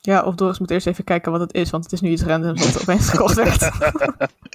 [0.00, 2.22] Ja, of Doris moet eerst even kijken wat het is, want het is nu iets
[2.22, 3.70] randoms wat opeens gekocht werd.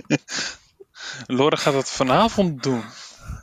[1.27, 2.81] Laura gaat dat vanavond doen.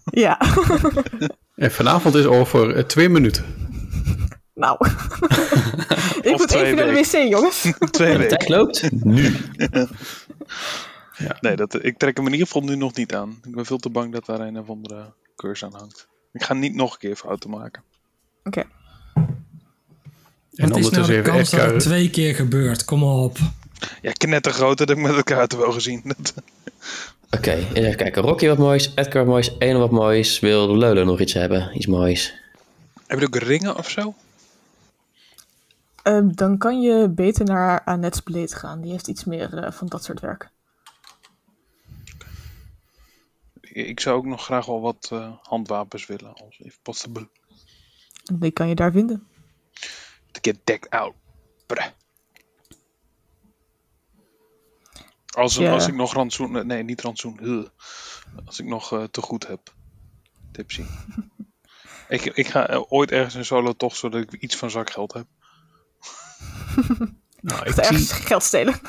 [0.04, 0.38] ja,
[1.56, 3.44] En vanavond is over eh, twee minuten.
[4.54, 4.76] nou.
[6.22, 7.60] ik Of moet even naar de wc, jongens.
[7.90, 8.38] Twee De weken.
[8.38, 9.36] tijd loopt nu.
[11.40, 13.40] Nee, dat, ik trek hem in ieder geval nu nog niet aan.
[13.44, 16.08] Ik ben veel te bang dat daar een of andere cursus aan hangt.
[16.32, 17.82] Ik ga niet nog een keer fouten maken.
[18.44, 18.64] Oké.
[20.54, 22.84] En Wat is nou de even kans dat het twee keer gebeurt?
[22.84, 23.38] Kom op.
[24.02, 26.02] Ja, knettergroot, dat heb ik met de kaarten wel gezien.
[27.30, 28.22] Oké, even kijken.
[28.22, 30.40] Rocky wat moois, Edgar wat moois, Eno wat moois.
[30.40, 31.70] Wil Lolo nog iets hebben?
[31.76, 32.34] Iets moois.
[33.06, 34.14] Heb je ook ringen of zo?
[36.02, 38.80] Ehm, dan kan je beter naar Annette's Blade gaan.
[38.80, 40.50] Die heeft iets meer eh, van dat soort werk.
[43.86, 47.28] Ik zou ook nog graag wel wat eh, handwapens willen, als if possible.
[48.24, 49.26] En die kan je daar vinden.
[50.30, 51.14] To get decked out.
[51.66, 51.86] Bruh.
[55.28, 55.72] Als, Ja.
[55.72, 56.66] als ik nog rantsoen...
[56.66, 57.68] Nee, niet rantsoen.
[58.46, 59.74] Als ik nog eh, te goed heb.
[60.52, 60.84] Tipsy.
[62.08, 65.26] ik, ik ga eh, ooit ergens een solo toch zodat ik iets van zakgeld heb.
[67.40, 68.80] Nou, Of ik, ergens zie, geld stelen.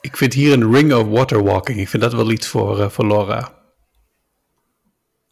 [0.00, 1.78] ik vind hier een ring of water walking.
[1.78, 3.59] Ik vind dat wel iets voor, eh, voor Laura.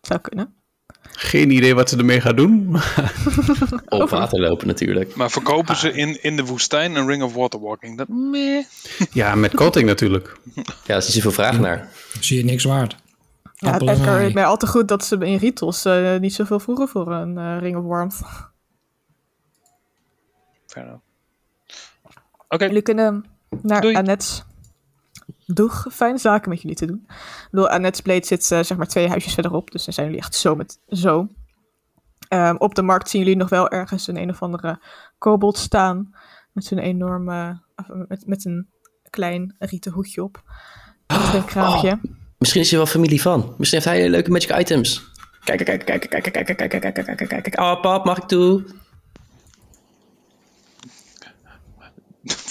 [0.08, 0.54] Zou kunnen.
[1.02, 2.76] Geen idee wat ze ermee gaat doen.
[3.88, 5.14] Op water lopen natuurlijk.
[5.14, 7.96] Maar verkopen ze in, in de woestijn een Ring of Water Walking?
[7.98, 8.64] Dat meh.
[9.12, 10.36] ja, met korting natuurlijk.
[10.54, 11.88] Ja, daar is niet zoveel vraag naar.
[12.20, 12.96] Zie je niks waard.
[13.54, 14.24] Ja, Appel en Edgar ei.
[14.24, 17.38] weet mij al te goed dat ze in Ritos eh, niet zoveel vroegen voor een
[17.38, 18.20] eh, Ring of Warmth.
[20.66, 21.02] Fair enough.
[22.48, 23.24] Oké, Jullie kunnen
[23.62, 23.94] naar Doei.
[23.94, 24.44] Annette's.
[25.54, 27.04] Doeg, fijne zaken met jullie te doen.
[27.06, 30.20] Ik bedoel, Annette's Blade zit eh, zeg maar twee huisjes verderop, dus dan zijn jullie
[30.20, 31.26] echt zo met zo.
[32.28, 34.80] Ehm, op de markt zien jullie nog wel ergens een een of andere
[35.18, 36.14] kobold staan.
[36.52, 37.60] Met zo'n enorme,
[38.08, 38.68] met, met een
[39.10, 40.42] klein rieten hoedje op.
[41.06, 42.00] Achter een kraampje.
[42.38, 43.54] Misschien is hij wel familie van.
[43.58, 45.10] Misschien heeft hij leuke magic items.
[45.44, 47.60] Kijk, kijk, kijk, kijk, kijk, kijk, kijk, kijk, kijk, kijk, kijk, kijk, kijk.
[47.60, 48.64] Oh, pap, mag ik toe?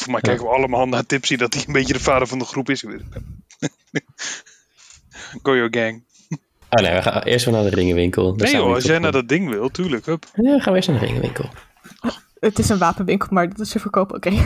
[0.08, 2.46] Voor mij kijken we allemaal naar Tipsy dat hij een beetje de vader van de
[2.46, 2.82] groep is.
[5.44, 6.04] Go your gang.
[6.70, 8.36] Oh nee, we gaan eerst weer naar de ringenwinkel.
[8.36, 9.02] Daar Nee joh, als jij op.
[9.02, 10.06] naar dat ding wil, tuurlijk.
[10.06, 10.26] Hup.
[10.34, 11.50] Ja, gaan we eerst naar de ringenwinkel.
[12.40, 14.16] Het is een wapenwinkel, maar dat is ze verkopen.
[14.16, 14.30] Oké.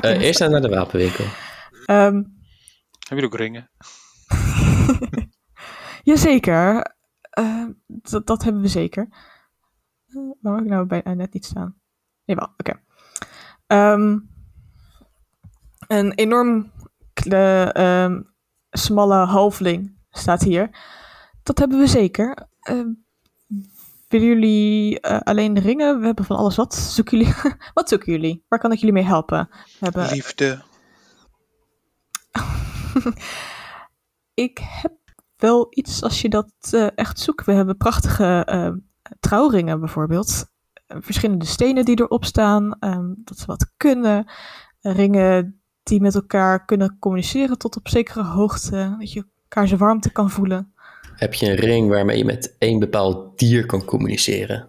[0.00, 1.24] Eh, eerst naar de wapenwinkel.
[1.86, 2.22] Ehm,
[3.08, 3.70] Heb je ook ringen?
[6.10, 6.94] Jazeker.
[7.20, 9.08] Eh, dat, dat hebben we zeker.
[10.08, 11.74] Eh, waar heb ik nou bij, eh, net niet staan?
[12.24, 12.80] Jawel, oké.
[13.66, 14.18] Ehm,
[15.98, 16.70] een enorm
[17.12, 18.20] kle- ehm,
[18.70, 20.70] smalle halfling staat hier.
[21.42, 22.48] Dat hebben we zeker.
[22.60, 22.88] Ehm,
[24.08, 25.98] willen jullie eh, alleen ringen?
[26.00, 26.74] We hebben van alles wat.
[26.74, 27.34] Zoeken jullie?
[27.74, 28.44] wat zoeken jullie?
[28.48, 29.48] Waar kan ik jullie mee helpen?
[29.50, 30.62] We hebben Liefde.
[34.34, 34.92] Ik heb
[35.36, 37.46] wel iets als je dat eh, echt zoekt.
[37.46, 38.70] We hebben prachtige eh,
[39.20, 40.44] trouwringen bijvoorbeeld.
[40.86, 42.76] Eh, verschillende stenen die erop staan.
[42.78, 44.30] ehm, dat ze wat kunnen.
[44.80, 48.96] Ringen die met elkaar kunnen communiceren tot op zekere hoogte.
[48.98, 50.72] Dat je elkaar zijn warmte kan voelen.
[51.14, 54.68] Heb je een ring waarmee je met één bepaald dier kan communiceren?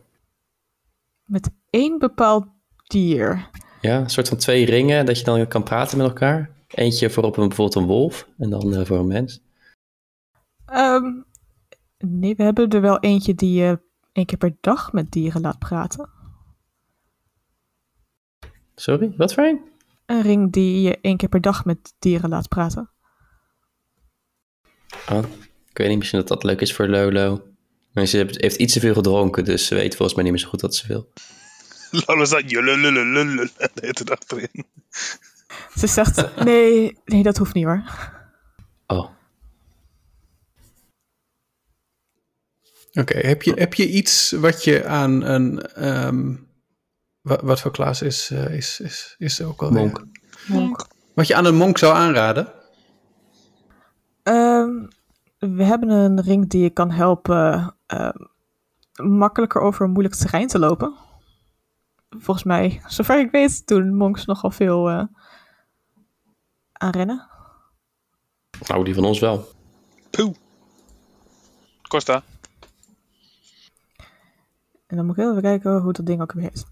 [1.26, 2.46] Met één bepaald
[2.88, 3.50] dier.
[3.82, 6.50] Ja, een soort van twee ringen dat je dan kan praten met elkaar.
[6.68, 9.42] Eentje voor op een, bijvoorbeeld een wolf en dan eh, voor een mens.
[10.66, 11.22] Ehm,
[11.98, 13.80] nee, we hebben er wel eentje die je
[14.12, 16.10] één keer per dag met dieren laat praten.
[18.76, 19.72] Sorry, wat voor een?
[20.14, 22.90] Een ring die je één keer per dag met dieren laat praten.
[25.10, 25.24] Oh,
[25.70, 27.44] ik weet niet, misschien dat dat leuk is voor Lolo.
[27.94, 30.42] Maar ze heeft, heeft iets te veel gedronken, dus ze weet volgens mij niet meer
[30.42, 31.12] zo goed wat ze wil.
[32.06, 34.66] Lola staat julululululul de hele tijd achterin.
[35.76, 37.84] Ze zegt, nee, nee, dat hoeft niet hoor.
[38.88, 39.10] Oh,
[42.94, 45.62] Oké, heb, je, heb je iets wat je aan een...
[45.62, 46.36] ehm,
[47.24, 49.72] wat, wat voor klas is, eh, is, is, is er ook al?
[50.48, 50.88] monk.
[51.14, 52.54] Wat je aan een monk zou aanraden?
[54.24, 54.86] Ehm,
[55.38, 58.18] we hebben een ring die je kan helpen ehm,
[59.02, 60.94] makkelijker over een moeilijk terrein te lopen.
[62.10, 65.04] Volgens mij, zover ik weet, doen monks nogal veel eh
[66.74, 67.28] aan rennen.
[68.68, 69.48] Nou, die van ons wel.
[70.10, 70.34] Poeh.
[71.88, 72.24] Costa.
[74.88, 76.66] En dan moet ik even kijken hoe dat ding ook weer heet.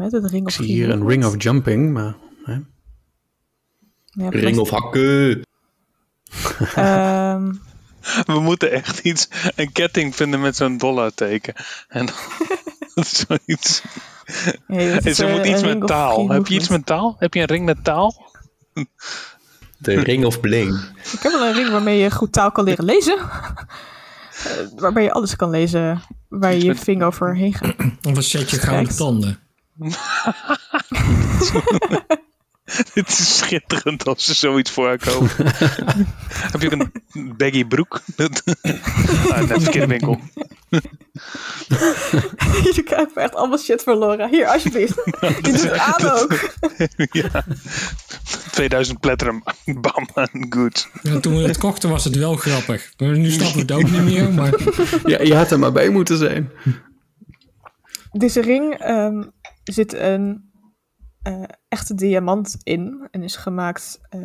[0.00, 2.14] Met het ring Ik of zie hier een ring of jumping, maar...
[2.44, 2.58] Hè?
[4.04, 5.42] Ja, Ring of hakken.
[6.74, 7.52] Ehm,
[8.32, 11.54] We moeten echt iets, een ketting vinden met zo'n dollarteken.
[11.88, 12.06] En
[12.94, 13.82] dat is zoiets.
[14.66, 16.28] nee, ze eh, moet een iets met taal.
[16.28, 17.16] Heb je iets met taal?
[17.18, 18.32] Heb je een ring met taal?
[19.78, 20.80] De ring of bling.
[21.12, 23.18] Ik heb wel een ring waarmee je goed taal kan leren lezen.
[24.40, 27.74] Eh, waarbij je alles kan lezen waar je je vinger overheen gaat.
[28.02, 29.49] Of een setje gouden tanden.
[32.94, 35.28] Het is schitterend als ze zoiets voor haar kopen.
[36.52, 36.92] Heb je ook een
[37.36, 38.00] baggy broek?
[38.16, 40.20] ah, net verkeerde winkel.
[42.74, 44.28] je krijgt echt allemaal shit verloren.
[44.28, 44.94] Hier, alsjeblieft.
[45.20, 46.54] Je doet het aan ook.
[47.12, 47.44] ja.
[48.50, 49.42] 2000 platinum.
[49.64, 50.08] Bam.
[50.48, 50.88] Good.
[51.02, 52.92] Ja, toen we het kochten was het wel grappig.
[52.96, 54.32] Maar nu snappen we het ook niet meer.
[54.32, 54.54] Maar
[55.04, 56.50] Ja, je had er maar bij moeten zijn.
[58.12, 59.22] Deze ring ehm,
[59.64, 60.50] zit een
[61.22, 63.08] eh, echte diamant in.
[63.10, 64.20] En is gemaakt eh,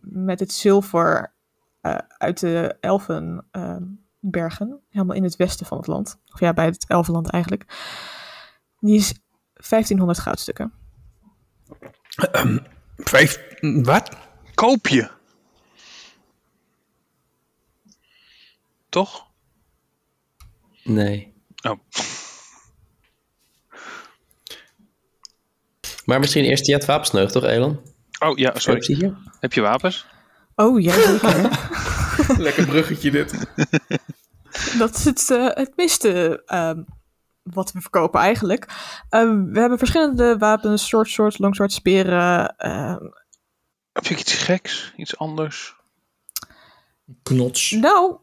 [0.00, 1.34] met het zilver
[1.80, 4.80] eh, uit de Elfenbergen.
[4.88, 6.20] helemaal in het westen van het land.
[6.32, 7.64] Of ja, bij het Elfenland eigenlijk.
[8.80, 9.14] Die is
[9.68, 10.72] 1500 goudstukken.
[12.96, 13.48] Vijf...
[13.60, 14.16] Wat?
[14.54, 15.10] Koop je.
[18.88, 19.26] Toch?
[20.84, 21.34] Nee.
[21.62, 21.78] Oh.
[26.10, 27.80] Maar misschien eerst die het wapens nodig, toch, Elon?
[28.18, 29.14] Oh ja, sorry.
[29.40, 30.06] Heb je wapens?
[30.54, 31.58] Oh, ja, zeker.
[32.46, 33.34] Lekker bruggetje dit.
[34.78, 36.82] Dat is het, eh, het meeste ehm,
[37.42, 38.66] wat we verkopen eigenlijk.
[39.08, 42.56] Ehm, we hebben verschillende wapens, short swords, long swords, speren.
[42.56, 43.04] ehm,
[43.92, 44.92] Heb je iets geks?
[44.96, 45.74] Iets anders?
[47.22, 47.70] knots.
[47.70, 48.16] nou,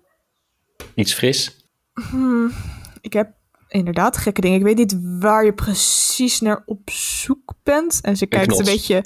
[0.96, 1.66] Iets fris.
[2.10, 2.52] hmm,
[3.02, 3.32] ik heb
[3.68, 4.58] inderdaad gekke dingen.
[4.58, 8.02] Ik weet niet waar je precies naar op zoek bent.
[8.02, 9.06] En ze kijkt een beetje...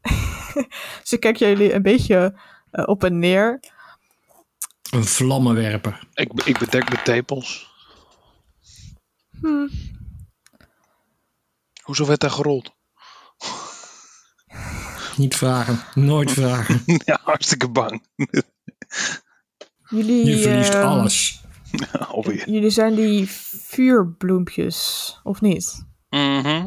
[1.02, 2.40] ze kijkt jullie een beetje
[2.70, 3.60] eh, op en neer.
[4.90, 6.08] Een vlammenwerper.
[6.14, 7.68] Ik, ik bedek mijn tepels.
[9.40, 9.70] Hmm.
[11.82, 12.74] Hoezo werd daar gerold?
[15.16, 15.80] Niet vragen.
[15.94, 16.82] Nooit vragen.
[17.04, 18.06] ja, hartstikke bang.
[19.88, 21.39] Jullie, Je verliest ehm, alles.
[22.08, 22.50] Alweer.
[22.50, 23.28] Jullie zijn die
[23.66, 25.86] vuurbloempjes, of niet?
[26.10, 26.66] Mhm.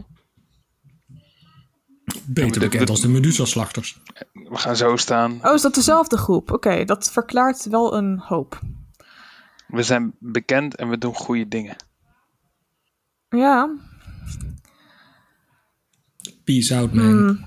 [2.26, 4.00] Beter bekend de- als de Medusa-slachters.
[4.34, 5.46] We gaan zo staan.
[5.48, 6.52] Oh, is dat dezelfde groep?
[6.52, 8.62] Oké, dat verklaart wel een hoop.
[9.68, 11.76] We zijn bekend en we doen goede dingen.
[13.30, 13.70] Ja.
[16.44, 17.06] Peace out, man.
[17.06, 17.46] hmm.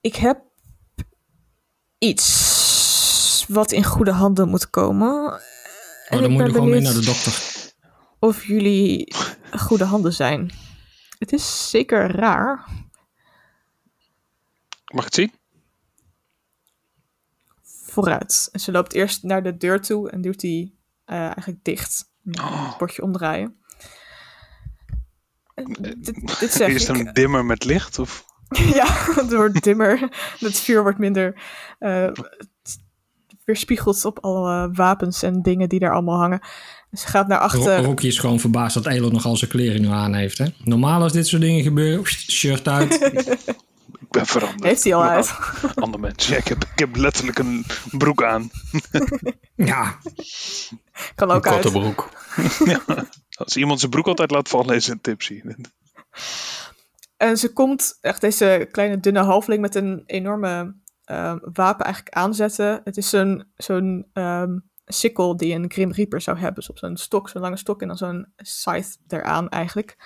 [0.00, 0.42] Ik heb
[1.98, 2.53] iets
[3.48, 5.24] wat in goede handen moet komen.
[5.24, 5.32] Oh,
[6.08, 7.72] En dan ik moet je ben gewoon mee naar benieuwd de dokter.
[8.18, 9.14] Of jullie
[9.58, 10.52] goede handen zijn.
[11.18, 12.64] Het is zeker raar.
[14.94, 15.32] Mag ik het zien?
[17.62, 18.48] Vooruit.
[18.52, 22.10] En ze loopt eerst naar de deur toe en duwt die eh, eigenlijk dicht.
[22.32, 22.68] Oh.
[22.68, 23.56] Het bordje omdraaien.
[25.54, 27.98] En Dit, dit zeg Is het een dimmer met licht?
[27.98, 28.24] Of?
[28.74, 29.98] Ja, het wordt dimmer.
[30.40, 31.42] Het vuur wordt minder.
[31.78, 32.10] eh,
[33.44, 36.40] weerspiegelt op alle wapens en dingen die daar allemaal hangen.
[36.92, 37.82] Ze gaat naar Ro- achter.
[37.84, 40.38] Rocky is gewoon verbaasd dat Elon nog al zijn kleren nu aan heeft.
[40.38, 40.46] Hè?
[40.64, 42.92] Normaal als dit soort dingen gebeuren, shirt uit.
[44.00, 44.64] Ik ben veranderd.
[44.64, 45.34] Heeft hij al uit.
[45.74, 46.26] Ander mens.
[46.28, 48.50] Ja, ik, heb, ik heb letterlijk een broek aan.
[49.54, 49.98] ja,
[51.14, 51.54] Kan Een ook uit.
[51.62, 52.08] kattenbroek.
[53.44, 55.42] Als iemand zijn broek altijd laat vallen, is het een tipsy.
[57.16, 62.80] En ze komt echt deze kleine dunne halfling met een enorme ehm, wapen eigenlijk aanzetten.
[62.84, 66.54] Het is een, zo'n ehm sikkel die een Grim Reaper zou hebben.
[66.54, 69.96] Dus op zo'n stok, zo'n lange stok en dan zo'n scythe eraan eigenlijk.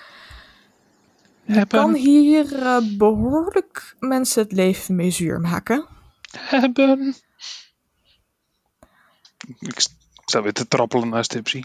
[1.67, 5.85] Kan hier eh, behoorlijk mensen het leven mee zuur maken.
[6.31, 7.15] hebben.
[9.59, 11.61] Ik st- ik sta weer te trappelen naast Tipsy.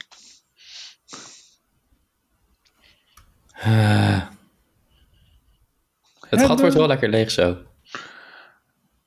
[3.62, 4.23] Ah.
[6.29, 7.57] het gat wordt wel lekker leeg zo.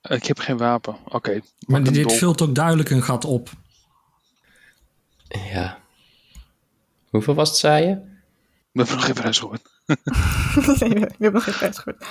[0.10, 0.98] Ik heb geen wapen.
[1.06, 1.39] Oké.
[1.67, 3.50] maar dit vult ook duidelijk een gat op.
[5.28, 5.78] Ja.
[7.10, 7.93] Hoeveel was het, zei je?
[8.72, 9.62] We hebben nog geen prijs gehoord.
[10.80, 12.06] nee, we hebben nog geen prijs gehoord.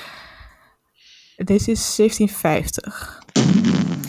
[1.36, 3.22] Deze is 1750.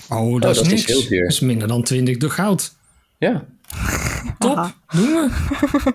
[0.09, 0.85] Oh, dat, dat is is niks.
[0.85, 1.21] heel duur.
[1.21, 2.75] Dat is minder dan 20 door goud.
[3.17, 3.45] Ja.
[4.37, 4.73] Top, Aha.
[4.87, 5.29] doen we.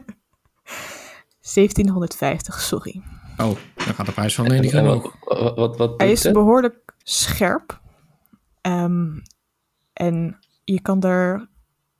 [1.54, 3.02] 1750, sorry.
[3.36, 5.16] Oh, dan gaat de prijs van Lady En omhoog.
[5.24, 6.32] wat, wat, wat, wat Hij is het?
[6.32, 7.80] behoorlijk scherp.
[8.62, 9.18] Ehm,
[9.92, 11.48] en je kan er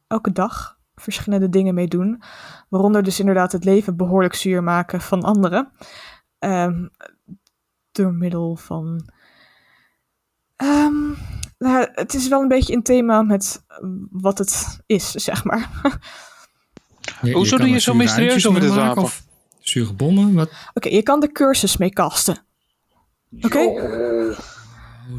[0.06, 2.22] elke dag verschillende dingen mee doen.
[2.68, 5.72] Waaronder dus inderdaad het leven behoorlijk zuur maken van anderen.
[6.38, 6.86] Ehm,
[7.92, 9.10] door middel van...
[10.56, 11.10] Ehm,
[11.58, 13.64] nou, het is wel een beetje in thema met
[14.10, 15.70] wat het is, zeg maar.
[17.22, 19.02] Je, Hoezo doe je zo mysterieus over dit wapen?
[19.02, 19.24] Of
[19.60, 20.34] zure bommen?
[20.34, 20.50] Wat?
[20.74, 22.44] Oké, je kan de cursus mee kasten.
[23.40, 23.58] Oké?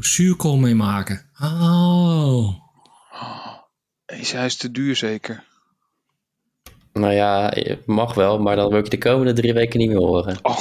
[0.00, 1.30] Zuurkool mee maken.
[1.40, 2.62] Oh.
[4.06, 5.44] Is hij is te duur zeker?
[6.92, 9.88] Nou ja, je mag wel, maar dan wil ik je de komende drie weken niet
[9.88, 10.38] meer horen.
[10.42, 10.58] Oh.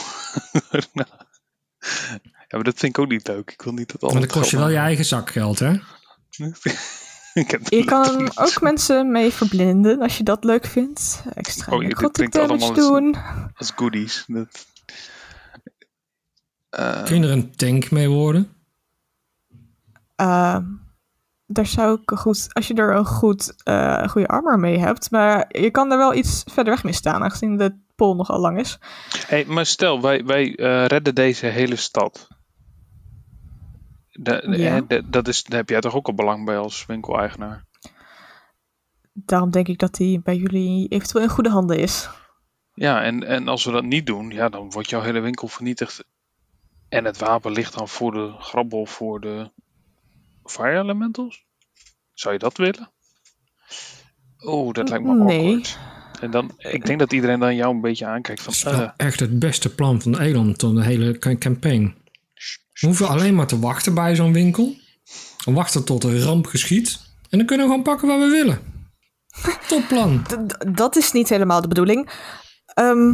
[0.72, 0.84] Nou.
[2.48, 3.52] ja, maar dat vind ik ook niet leuk.
[3.52, 5.72] Ik wil niet dat Maar alles dan kost je wel je eigen zakgeld, hè?
[7.34, 11.24] ik heb Je kan ook mensen mee verblinden als je dat leuk vindt.
[11.34, 13.17] Extra Oh, dit necrotic klinkt damage allemaal doen.
[13.56, 14.24] als goodies.
[14.28, 14.65] Dat...
[16.69, 18.62] Eh, Kun je er een tank mee worden?
[20.21, 20.58] Uh,
[21.45, 25.12] daar zou ik goed, als je er een goed, eh, goede armor mee hebt.
[25.12, 28.60] Maar je kan er wel iets verder weg mee staan, aangezien de pol nogal lang
[28.60, 28.80] is.
[29.28, 32.28] hey, maar stel, wij, wij eh, redden deze hele stad.
[34.12, 34.82] De, de- Ja.
[34.82, 37.65] de- dat is, daar heb jij toch ook al belang bij als winkeleigenaar?
[39.13, 42.10] Daarom denk ik dat die bij jullie eventueel in goede handen is.
[42.73, 46.04] Ja, en, en als we dat niet doen, ja, dan wordt jouw hele winkel vernietigd.
[46.90, 49.52] En het wapen ligt dan voor de grabbel voor de
[50.46, 51.46] fire elementals?
[52.13, 52.91] Zou je dat willen?
[54.37, 55.39] Oh, dat lijkt me Nee.
[55.46, 55.77] awkward.
[56.21, 58.71] En dan, ik denk dat iedereen dan jou een beetje aankijkt Dat is van...
[58.71, 61.96] wel eh, echt het beste plan van Elon tot de hele ca- campaign.
[62.73, 64.75] We hoeven alleen maar te wachten bij zo'n winkel.
[65.46, 67.00] Wachten tot de ramp geschiet.
[67.29, 68.60] En dan kunnen we gewoon pakken wat we willen.
[69.67, 70.25] Topplan.
[70.73, 72.10] Dat is niet helemaal de bedoeling.
[72.65, 73.13] Ehm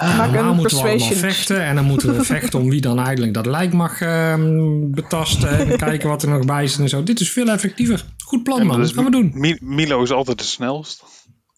[0.00, 1.30] maak Normaal een moeten we allemaal persuasion.
[1.32, 1.62] vechten.
[1.64, 5.48] En dan moeten we vechten om wie dan eigenlijk dat lijk mag ehm, betasten.
[5.58, 7.02] En kijken wat er nog bij zit en zo.
[7.02, 8.04] Dit is veel effectiever.
[8.24, 8.76] Goed plan, man.
[8.78, 9.30] dat is- gaan we doen.
[9.34, 11.04] Mi- Milo is altijd de snelst.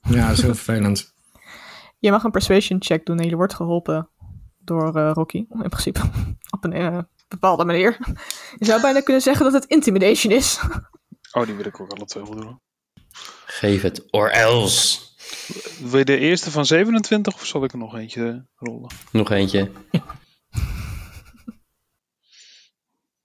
[0.09, 1.13] Ja, dat is heel vervelend.
[1.99, 4.09] Je mag een persuasion check doen en je wordt geholpen
[4.65, 6.01] door eh, Rocky, in principe.
[6.57, 7.97] Op een, eh, bepaalde manier.
[8.59, 10.61] Je zou bijna kunnen zeggen dat het intimidation is.
[11.33, 12.61] Oh, die wil ik ook alle twee wel doen.
[13.45, 14.99] Geef het, or else.
[15.81, 18.91] Wil je de eerste van 27 of zal ik er nog eentje rollen?
[19.13, 19.71] Nog eentje.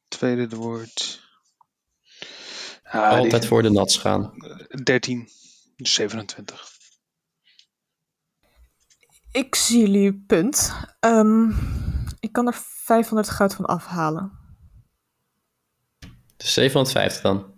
[0.07, 1.23] Tweede de woord.
[2.91, 4.33] Die- Altijd voor de nats gaan.
[4.83, 5.29] 13.
[5.75, 6.73] Dus 27.
[9.31, 10.73] Ik zie jullie punt.
[10.99, 11.49] Ehm,
[12.19, 12.53] ik kan er
[12.83, 14.31] 500 goud van afhalen.
[16.37, 17.53] Dus 750 dan.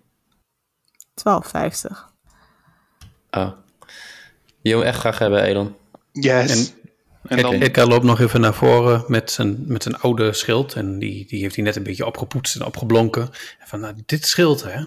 [1.13, 2.15] 12,50.
[3.29, 3.51] Oh.
[4.61, 5.75] Die wil echt graag hebben, Elon.
[6.11, 6.73] Yes.
[7.23, 10.73] En, Ed- dan, Edgar loopt nog even naar voren met zijn, met zijn oude schild.
[10.73, 13.21] En die, die heeft hij net een beetje opgepoetst en opgeblonken.
[13.59, 14.83] En van, nou, dit schild, hè.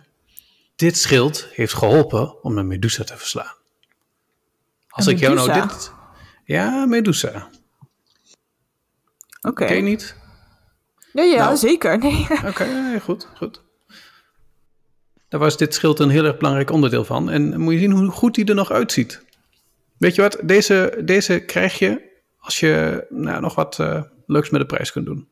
[0.76, 3.54] Dit schild heeft geholpen om de Medusa te verslaan.
[4.88, 5.92] Als Een ik jou nou dit...
[6.44, 7.48] Ja, Medusa.
[9.42, 9.64] Oké.
[9.66, 10.16] Ken je niet?
[11.12, 11.56] Ja, ja, Nou.
[11.56, 11.98] zeker.
[11.98, 12.26] Nee.
[12.48, 13.62] Oké, goed, goed.
[15.28, 17.30] Daar was dit schild een heel erg belangrijk onderdeel van.
[17.30, 19.24] En moet je zien hoe goed die er nog uitziet.
[20.00, 20.38] Weet je wat?
[20.42, 22.00] Deze, deze krijg je
[22.38, 25.28] als je nou, nog wat eh, leuks met de prijs kunt doen.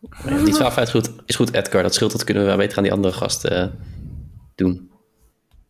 [0.00, 1.82] Ja, die 1250 is goed, is goed, Edgar.
[1.82, 3.68] Dat schild dat kunnen we wel beter aan die andere gasten eh,
[4.54, 4.90] doen.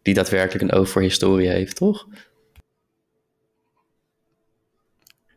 [0.03, 2.07] Die daadwerkelijk een oog voor historie heeft, toch?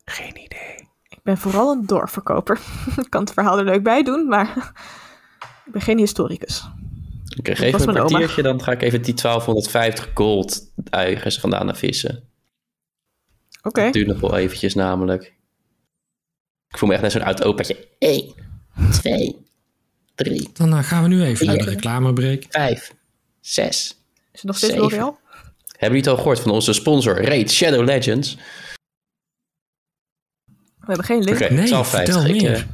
[0.06, 0.88] Geen idee.
[1.10, 2.60] Ik ben vooral een doorverkoper.
[3.04, 4.58] ik kan het verhaal er leuk bij doen, maar
[5.66, 6.70] ik ben geen historicus.
[7.40, 8.06] Oké, geef me een oma.
[8.06, 12.29] kwartiertje, dan ga ik even die 1250 gold ergens vandaan naar vissen.
[13.70, 13.82] Oké.
[13.82, 15.24] Het duurt nog wel eventjes namelijk.
[16.70, 17.88] Ik voel me echt net zo'n oud opaatje.
[18.00, 18.34] 1,
[18.92, 19.38] 2,
[20.16, 21.70] 3, Dan eh, gaan we nu even naar de Ja.
[21.70, 22.44] reclamebreak.
[22.50, 22.94] 5,
[23.42, 23.88] 6.
[24.32, 24.76] Is het nog steeds.
[24.76, 25.20] L'Oreal?
[25.68, 28.36] Hebben jullie het al gehoord van onze sponsor Raid Shadow Legends?
[30.80, 31.38] We hebben geen link.
[31.42, 32.14] Oké, Nee, 1250.
[32.14, 32.68] vertel Ik, meer.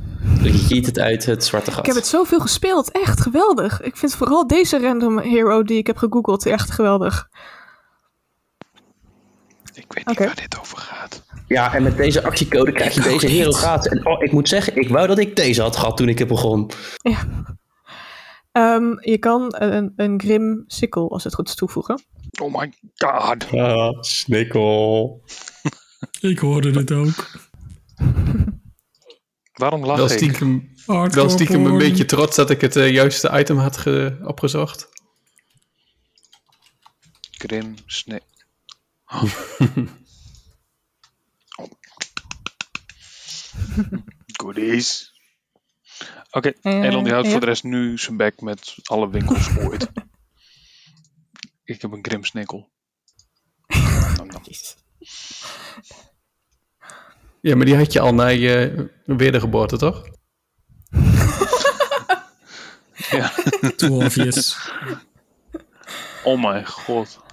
[0.45, 1.79] eh, ik het uit het zwarte gat.
[1.79, 2.91] Ik heb het zoveel gespeeld.
[2.91, 3.81] Echt geweldig.
[3.81, 7.29] Ik vind vooral deze random hero die ik heb gegoogeld echt geweldig.
[9.75, 11.23] Ik weet niet waar dit over gaat.
[11.47, 13.91] Ja, en met deze actiecode krijg je Ik deze hero gratis.
[13.91, 16.27] En oh, ik moet zeggen, ik wou dat ik deze had gehad toen ik het
[16.27, 16.71] begon.
[18.51, 22.01] Ehm, je kan een, een Grim Sickle, als het goed is, toevoegen.
[22.41, 23.51] Oh my god.
[23.51, 25.21] Ah, snikkel.
[26.21, 27.31] Ik hoorde het ook.
[29.53, 30.11] Waarom lach Wel ik?
[30.11, 34.17] stiekem, Hardcore wel stiekem een beetje trots dat ik het eh, juiste item had ge-
[34.23, 34.89] opgezocht.
[37.31, 38.21] Grim, sne...
[44.41, 45.13] Goodies.
[46.31, 47.31] Oké, Eh, Elon die houdt ja.
[47.31, 49.91] voor de rest nu zijn bek met alle winkels ooit.
[51.63, 52.71] Ik heb een Grim Snikkel.
[54.17, 54.43] Nam, nam.
[57.41, 60.03] Ja, maar die had je al na je wedergeboorte, toch?
[63.09, 63.33] Ja.
[63.75, 64.69] Too obvious.
[66.23, 67.24] Oh mijn god.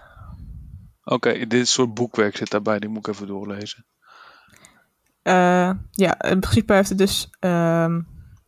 [1.04, 3.84] Oké, dit soort boekwerk zit daarbij, die moet ik even doorlezen.
[5.22, 7.30] Eh, ja, in principe heeft het dus...
[7.38, 8.00] ehm,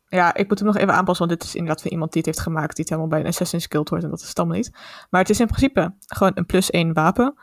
[0.08, 2.30] ja, ik moet hem nog even aanpassen, want dit is inderdaad van iemand die het
[2.34, 4.70] heeft gemaakt, die het helemaal bij een Assassin's Guild hoort, en dat is het niet.
[5.10, 7.34] Maar het is in principe gewoon een plus 1 wapen.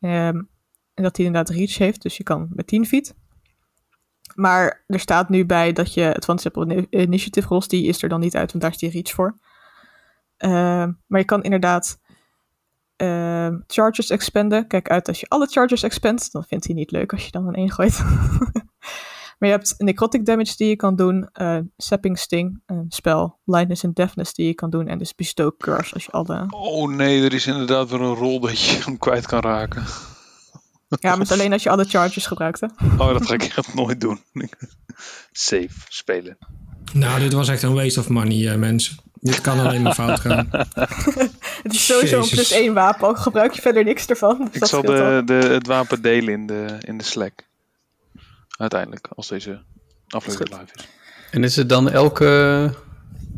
[0.00, 0.42] Ehm,
[0.94, 3.14] en dat hij inderdaad reach heeft, dus je kan met 10 feet.
[4.34, 8.20] Maar er staat nu bij dat je Advanced Weapon Initiative rolls, die is er dan
[8.20, 9.38] niet uit, want daar is die reach voor.
[10.36, 12.00] Ehm, maar je kan inderdaad
[13.04, 14.66] ehm, charges expenden.
[14.66, 17.46] Kijk uit als je alle charges expendt, dan vindt hij niet leuk als je dan
[17.46, 17.98] een 1 gooit.
[19.38, 23.82] maar je hebt necrotic damage die je kan doen, eh sapping sting, een spel, blindness
[23.82, 26.46] en deafness die je kan doen en dus bestow curse als je alle...
[26.50, 29.82] Oh nee, er is inderdaad weer een rol dat je hem kwijt kan raken.
[30.88, 32.66] Ja, maar het is alleen als je alle charges gebruikt, hè.
[32.98, 34.20] Oh, dat ga ik echt nooit doen.
[35.32, 36.38] Safe spelen.
[36.92, 38.96] Nou, dit was echt een waste of money, eh, mensen.
[39.24, 40.48] Dit kan alleen maar fout gaan.
[41.62, 44.48] Het is sowieso een plus 1 wapen, ook gebruik je verder niks ervan.
[44.52, 47.32] Dus Ik zal de, de, het wapen delen in de, in de Slack.
[48.56, 49.62] Uiteindelijk, als deze
[50.08, 50.88] aflevering live is.
[51.30, 52.70] En is het dan elke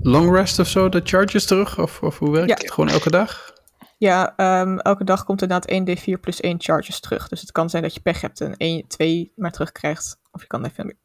[0.03, 1.78] long rest of zo de charges terug?
[1.78, 2.57] Of, of hoe werkt Ja.
[2.57, 2.72] het?
[2.72, 3.53] Gewoon elke dag?
[3.99, 7.28] Ja, ehm, elke dag komt inderdaad 1d4 plus 1 charges terug.
[7.28, 10.18] Dus het kan zijn dat je pech hebt en 1, 2 maar terugkrijgt.
[10.32, 10.97] Of je kan even meer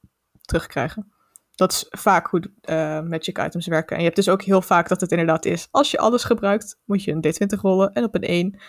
[0.41, 1.11] terugkrijgen.
[1.55, 3.91] Dat is vaak hoe eh, magic items werken.
[3.91, 5.67] En je hebt dus ook heel vaak dat het inderdaad is.
[5.71, 7.25] Als je alles gebruikt, moet je een
[7.55, 7.93] d20 rollen.
[7.93, 8.59] En op een 1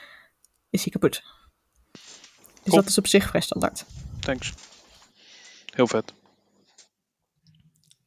[0.71, 1.23] is hij kapot.
[1.93, 2.03] Dus
[2.65, 2.77] Cool.
[2.77, 3.85] dat is op zich vrij standaard.
[4.21, 4.53] Thanks.
[5.75, 6.15] Heel vet.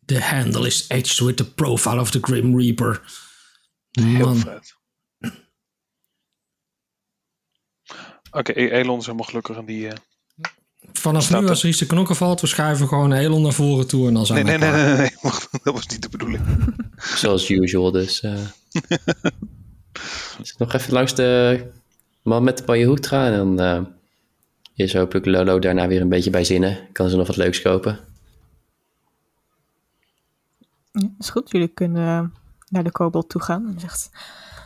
[0.05, 3.01] The handle is etched with the profile of the Grim Reaper.
[3.91, 4.75] Heel vet.
[8.31, 9.97] Oké, E- Elon is helemaal gelukkig en die, eh,
[10.99, 14.07] Vanaf nu als er iets te knokken valt, we schuiven gewoon heel naar voren toe
[14.07, 16.43] en dan zijn Nee, we nee, nee, nee, nee, wacht, dat was niet de bedoeling.
[17.15, 18.21] Zoals usual, dus.
[18.21, 18.33] eh
[20.37, 21.63] dus nog even langs de
[22.21, 23.31] man met de gaan.
[23.31, 23.81] En dan eh,
[24.75, 26.87] is hopelijk Lolo daarna weer een beetje bij zinnen.
[26.91, 27.99] Kan ze nog wat leuks kopen.
[30.91, 31.51] Ja, is goed.
[31.51, 32.33] Jullie kunnen
[32.69, 33.67] naar de kobold toe gaan.
[33.67, 34.09] En zegt: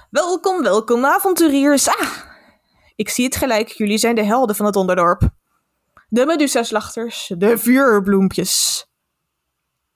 [0.09, 1.87] Welkom, welkom, avonturiers.
[1.87, 2.11] Ah,
[2.95, 3.67] ik zie het gelijk.
[3.67, 5.29] Jullie zijn de helden van het onderdorp.
[6.09, 8.85] De Medusa-slachters, de vuurbloempjes.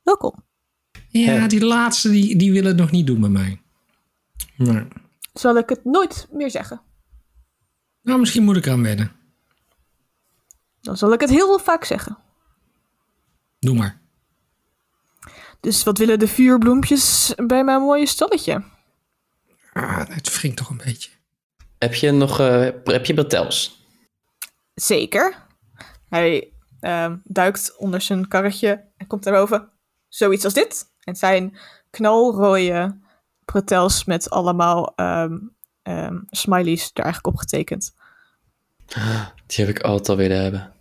[0.02, 0.46] Welkom.
[1.08, 3.62] Ja, die laatste die, die willen het nog niet doen met mij.
[4.58, 4.88] Maar,
[5.34, 6.82] Zal ik het nooit meer zeggen?
[8.02, 9.12] nou, misschien moet ik eraan wennen.
[10.82, 12.18] Dan zal ik het heel vaak zeggen.
[13.60, 14.02] Doe maar.
[15.60, 18.64] Dus wat willen de vuurbloempjes bij mijn mooie stalletje?
[19.74, 21.10] Ah, het wringt toch een beetje.
[21.78, 23.86] Heb je nog eh, heb je bretels?
[24.74, 25.46] Zeker.
[26.14, 29.70] Hij ehm, duikt onder zijn karretje en komt daarboven.
[30.08, 30.86] Zoiets als dit.
[31.00, 31.58] Het zijn
[31.90, 33.00] knalrooie
[33.46, 35.38] pretels met allemaal ehm,
[35.82, 37.96] ehm, smileys er eigenlijk op getekend.
[39.46, 40.74] Die heb ik altijd al willen hebben.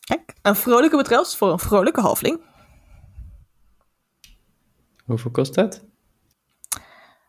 [0.00, 2.40] Kijk, een vrolijke pretels voor een vrolijke halfling.
[5.04, 5.84] Hoeveel kost dat?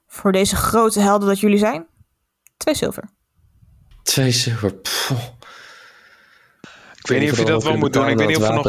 [0.08, 1.88] Voor deze grote helden dat jullie zijn,
[2.58, 3.10] twee zilver.
[4.04, 4.76] Twee zilver.
[4.76, 5.34] Pff.
[7.06, 8.08] Ik weet niet of je dat wel moet doen.
[8.08, 8.66] Ik weet niet of we nog,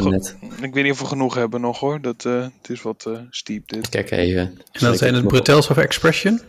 [0.63, 2.01] ik weet niet of we genoeg hebben nog hoor.
[2.01, 3.89] Dat, eh, het is wat eh steep dit.
[3.89, 4.41] Kijk even.
[4.73, 6.41] En dan zijn het Bretels of Expression.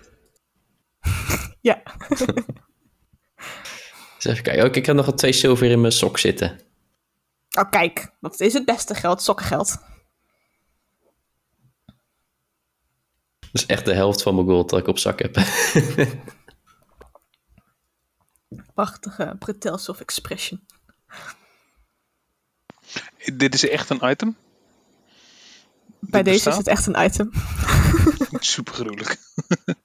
[1.61, 1.81] Ja,
[4.15, 4.63] Eens even kijken.
[4.63, 6.59] Ook, ik heb nog wat twee zilver in mijn sok zitten.
[7.59, 9.77] oh kijk, dat is het beste geld, sokkengeld.
[13.39, 15.33] Dat is echt de helft van mijn gold dat ik op zak heb.
[18.73, 20.65] Prachtige pretels of expression.
[23.33, 24.35] Dit is echt een item.
[25.99, 27.31] Bij Dit deze is het echt een item.
[28.39, 29.17] Super gruwelijk.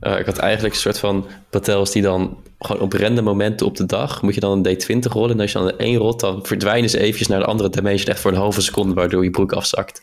[0.00, 3.76] Eh, ik had eigenlijk een soort van patels die dan gewoon op random momenten op
[3.76, 5.30] de dag moet je dan een D20 rollen.
[5.30, 8.10] En als je dan een 1 rolt, dan verdwijnen ze eventjes naar de andere dimension
[8.10, 10.02] echt voor een halve seconde, waardoor je broek afzakt.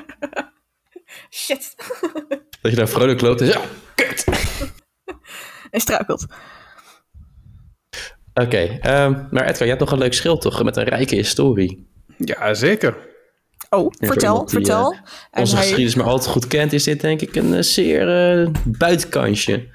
[1.30, 1.74] Shit.
[2.60, 3.60] Dat je dan vrolijk loopt en zo,
[3.94, 4.24] kut!
[5.70, 6.26] Hij struikelt.
[8.34, 11.86] Oké, ehm, maar Edgar, je hebt nog een leuk schild toch, met een rijke historie.
[12.16, 12.96] Ja, zeker.
[13.70, 14.96] Oh, vertel, die, vertel.
[15.30, 17.62] en Onze hij, geschiedenis maar al te goed kent, is dit denk ik een eh,
[17.62, 19.66] zeer eh, buitenkansje.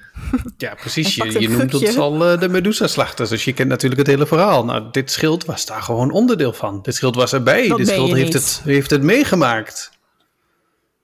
[0.58, 1.16] Ja, precies.
[1.16, 2.00] Je, noemt krukje.
[2.00, 4.66] al de Medusa-slachters, dus je kent natuurlijk het hele verhaal.
[4.66, 6.82] Nou, dit schild was daar gewoon onderdeel van.
[6.82, 7.68] Dit schild was erbij.
[7.68, 8.34] Dat dit schild heeft niet.
[8.34, 9.92] het, heeft het meegemaakt.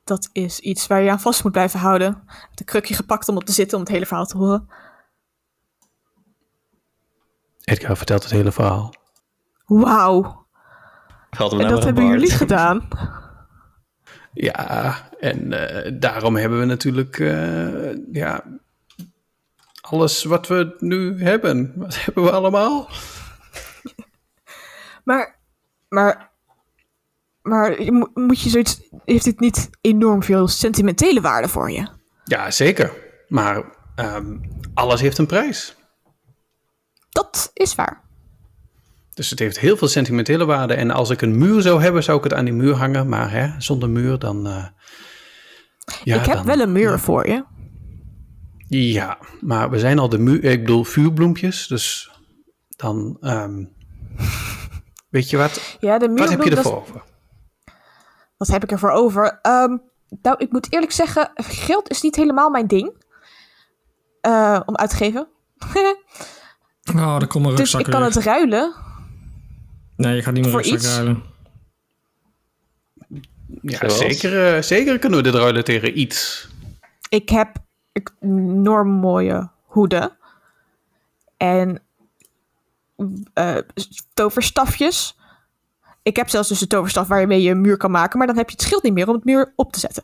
[0.04, 2.24] dat is iets waar je aan vast moet blijven houden.
[2.50, 4.68] Het een krukje gepakt om op te zitten om het hele verhaal te horen.
[7.66, 8.94] Edgar vertelt het hele verhaal.
[9.66, 10.46] Wauw.
[11.30, 12.88] En nou dat hebben jullie gedaan.
[14.34, 18.44] Ja, en eh, daarom hebben we natuurlijk eh, ja,
[19.82, 21.74] alles wat we nu hebben.
[21.76, 22.90] Wat hebben we allemaal?
[25.04, 25.40] Maar,
[25.90, 26.32] maar,
[27.42, 27.78] maar
[28.14, 28.82] moet je zoiets...
[29.04, 31.88] Heeft dit niet enorm veel sentimentele waarde voor je?
[32.24, 32.92] Ja, zeker.
[33.28, 33.64] Maar
[33.96, 34.38] ehm,
[34.74, 35.76] alles heeft een prijs.
[37.16, 38.02] Dat is waar.
[39.14, 40.74] Dus het heeft heel veel sentimentele waarde.
[40.74, 43.10] En als ik een muur zou hebben, zou ik het aan die muur hangen.
[43.10, 44.48] Maar hè, zonder muur dan...
[44.48, 44.66] eh,
[46.04, 47.44] ja, ik heb dan- wel een muur voor je.
[48.68, 50.44] Ja, maar we zijn al de muur...
[50.44, 52.12] Ik bedoel vuurbloempjes, dus
[52.70, 53.18] dan...
[53.22, 53.66] ehm,
[55.10, 55.62] weet je wat?
[55.80, 56.18] Ja, de muur.
[56.18, 57.04] Wat heb je ervoor over?
[58.38, 59.40] Wat heb ik ervoor over?
[59.42, 59.78] Ehm,
[60.22, 63.04] nou, ik moet eerlijk zeggen, geld is niet helemaal mijn ding.
[64.22, 65.28] Eh, om uit te geven.
[66.94, 68.10] Oh, er komt een dus rugzak ik kan weer.
[68.14, 68.74] het ruilen.
[69.96, 70.88] Nee, je gaat niet meer rugzak iets?
[70.96, 71.24] ruilen.
[73.62, 73.98] Ja, Zoals?
[73.98, 76.48] zeker, eh, zeker kunnen we dit ruilen tegen iets.
[77.10, 77.56] Ik heb
[77.92, 80.18] ik- enorm mooie hoeden.
[81.38, 81.82] En
[83.34, 83.58] eh,
[84.14, 85.18] toverstafjes.
[86.04, 88.18] Ik heb zelfs dus een toverstaf waarmee je een muur kan maken.
[88.18, 90.04] Maar dan heb je het schild niet meer om het muur op te zetten.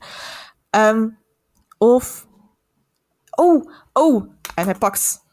[0.70, 1.08] Ehm,
[1.78, 2.28] of...
[3.30, 4.26] Oh, oh.
[4.56, 5.24] En hij pakt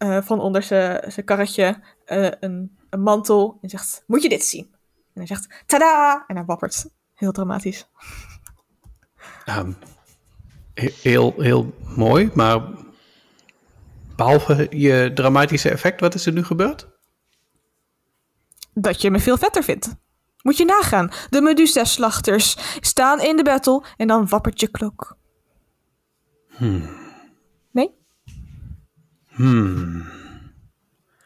[0.00, 3.58] eh, van onder zijn karretje eh, een, een mantel.
[3.62, 4.74] En zegt, moet je dit zien?
[4.94, 6.24] En hij zegt, tada!
[6.26, 6.86] En hij wappert.
[7.14, 7.88] Heel dramatisch.
[9.44, 9.72] Ehm,
[10.74, 12.62] he- heel, heel mooi, maar
[14.16, 16.88] behalve je dramatische effect, wat is er nu gebeurd?
[18.74, 19.94] dat je me veel vetter vindt.
[20.42, 21.10] Moet je nagaan.
[21.30, 25.16] De Medusa-slachters staan in de battle en dan wappert je klok.
[26.58, 26.99] Nee?
[29.40, 30.06] Hmm.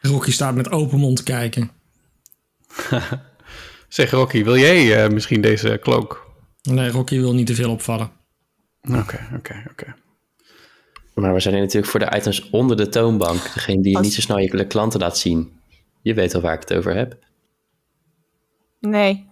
[0.01, 1.71] Rocky staat met open mond te kijken.
[3.87, 6.25] Zeg Rocky, wil jij eh, misschien deze cloak?
[6.61, 8.11] Nee, Rocky wil niet te veel opvallen.
[8.81, 9.95] Oké, oké, oké.
[11.13, 13.53] Maar we zijn hier natuurlijk voor de items onder de toonbank.
[13.53, 15.59] Degene die je Als- niet zo snel je klanten laat zien.
[16.01, 17.17] Je weet wel waar ik het over heb.
[18.79, 19.29] Nee.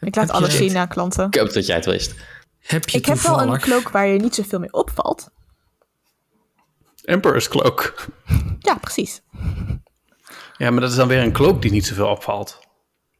[0.00, 1.26] Ik laat Heb alles zien aan klanten.
[1.26, 2.14] Ik hoop dat jij het wist.
[2.58, 5.30] Heb je Ik heb wel een cloak waar je niet zoveel mee opvalt.
[7.02, 8.06] Emperor's cloak.
[8.58, 9.22] Ja, precies.
[10.56, 12.58] Ja, maar dat is dan weer een cloak die niet zoveel opvalt.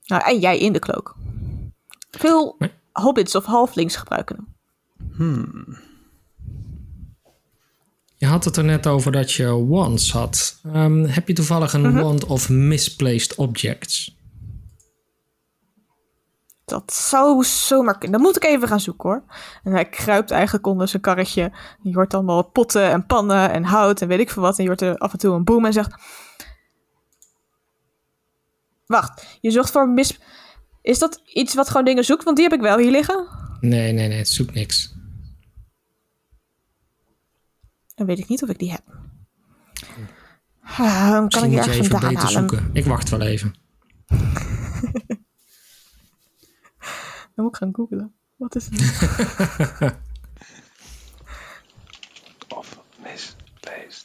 [0.06, 1.14] Nou, en jij in de cloak.
[2.10, 2.70] Veel Nee.
[2.92, 5.76] hobbits of halflings gebruiken hem.
[8.16, 10.60] Je had het er net over dat je wands had.
[10.72, 14.16] Ehm, heb je toevallig een wand of misplaced objects?
[16.64, 18.12] Dat zou zomaar kunnen.
[18.20, 19.24] Dan moet ik even gaan zoeken hoor.
[19.62, 21.52] En hij kruipt eigenlijk onder zijn karretje.
[21.82, 24.56] Je hoort allemaal potten en pannen en hout en weet ik veel wat.
[24.56, 25.94] En je hoort er af en toe een boom en zegt...
[28.86, 30.18] Wacht, je zocht voor mis...
[30.82, 32.24] Is dat iets wat gewoon dingen zoekt?
[32.24, 33.26] Want die heb ik wel hier liggen.
[33.60, 34.94] Nee, nee, nee, het zoekt niks.
[37.94, 38.82] Dan weet ik niet of ik die heb.
[40.62, 42.28] Ah, Dan kan Misschien ik moet je even beter halen.
[42.30, 42.70] zoeken.
[42.72, 43.54] Ik wacht wel even.
[47.34, 48.14] Dan moet ik gaan googlen.
[48.36, 48.80] Wat is het?
[52.58, 54.04] Of misplaced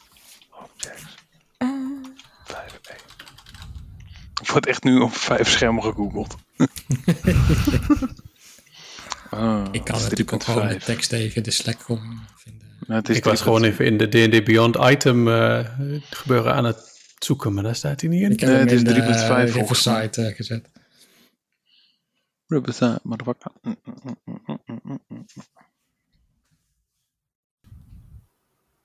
[0.50, 1.14] objects.
[1.58, 1.68] Eh,
[2.44, 2.88] Vijf B.
[4.42, 6.36] Ik word echt nu op vijf schermen gegoogeld.
[9.30, 10.44] Ah, Ik kan natuurlijk ook 3.5.
[10.52, 12.66] gewoon de tekst even de Slack om vinden.
[12.86, 13.42] Nou, het is Ik was 3.5.
[13.44, 15.64] gewoon even in de D&D Beyond item eh,
[16.10, 18.30] gebeuren aan het zoeken, maar daar staat hij niet in.
[18.32, 20.02] Ik heb Nee, hem het is in de 3.5 uh, volgens mij.
[20.02, 20.68] site eh, gezet.
[22.50, 23.52] Riverside, motherfucker.
[23.66, 25.28] Mm, mm, mm.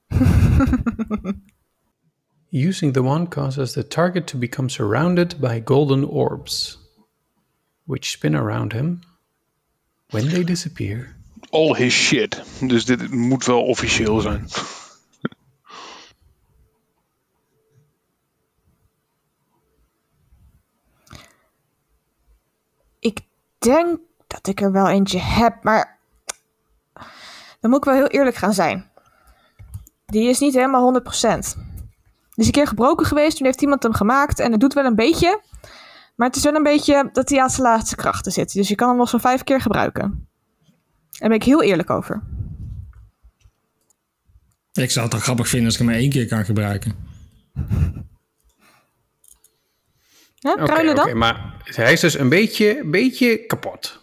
[2.50, 6.78] Using the wand causes the target to become surrounded by golden orbs,
[7.86, 9.02] which spin around him.
[10.12, 11.16] When they disappear,
[11.52, 12.42] All his shit.
[12.60, 14.48] Dus dit moet wel officieel zijn.
[23.64, 26.00] Denk dat ik er wel eentje heb, maar
[27.60, 28.92] dan moet ik wel heel eerlijk gaan zijn.
[30.06, 31.06] Die is niet helemaal 100%.
[32.34, 34.86] Die is een keer gebroken geweest, toen heeft iemand hem gemaakt en het doet wel
[34.86, 35.42] een beetje.
[36.16, 38.54] Maar het is wel een beetje dat hij aan zijn laatste krachten zit.
[38.54, 40.28] Dus je kan hem nog zo'n vijf keer gebruiken.
[41.10, 42.24] Daar ben ik heel eerlijk over.
[44.74, 46.96] Ik zou het toch grappig vinden als ik hem één keer kan gebruiken.
[50.44, 51.00] Dan?
[51.00, 54.02] oké, maar hij is dus een beetje, beetje kapot.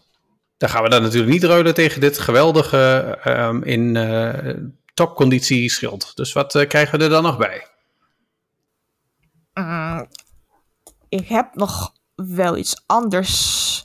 [0.57, 4.55] Dan gaan we dan natuurlijk niet ruilen tegen dit geweldige ehm, in eh,
[4.95, 6.17] topconditie schild.
[6.17, 7.67] Dus wat eh, krijgen we er dan nog bij?
[9.55, 10.07] Mm,
[11.09, 13.77] ik heb nog wel iets anders.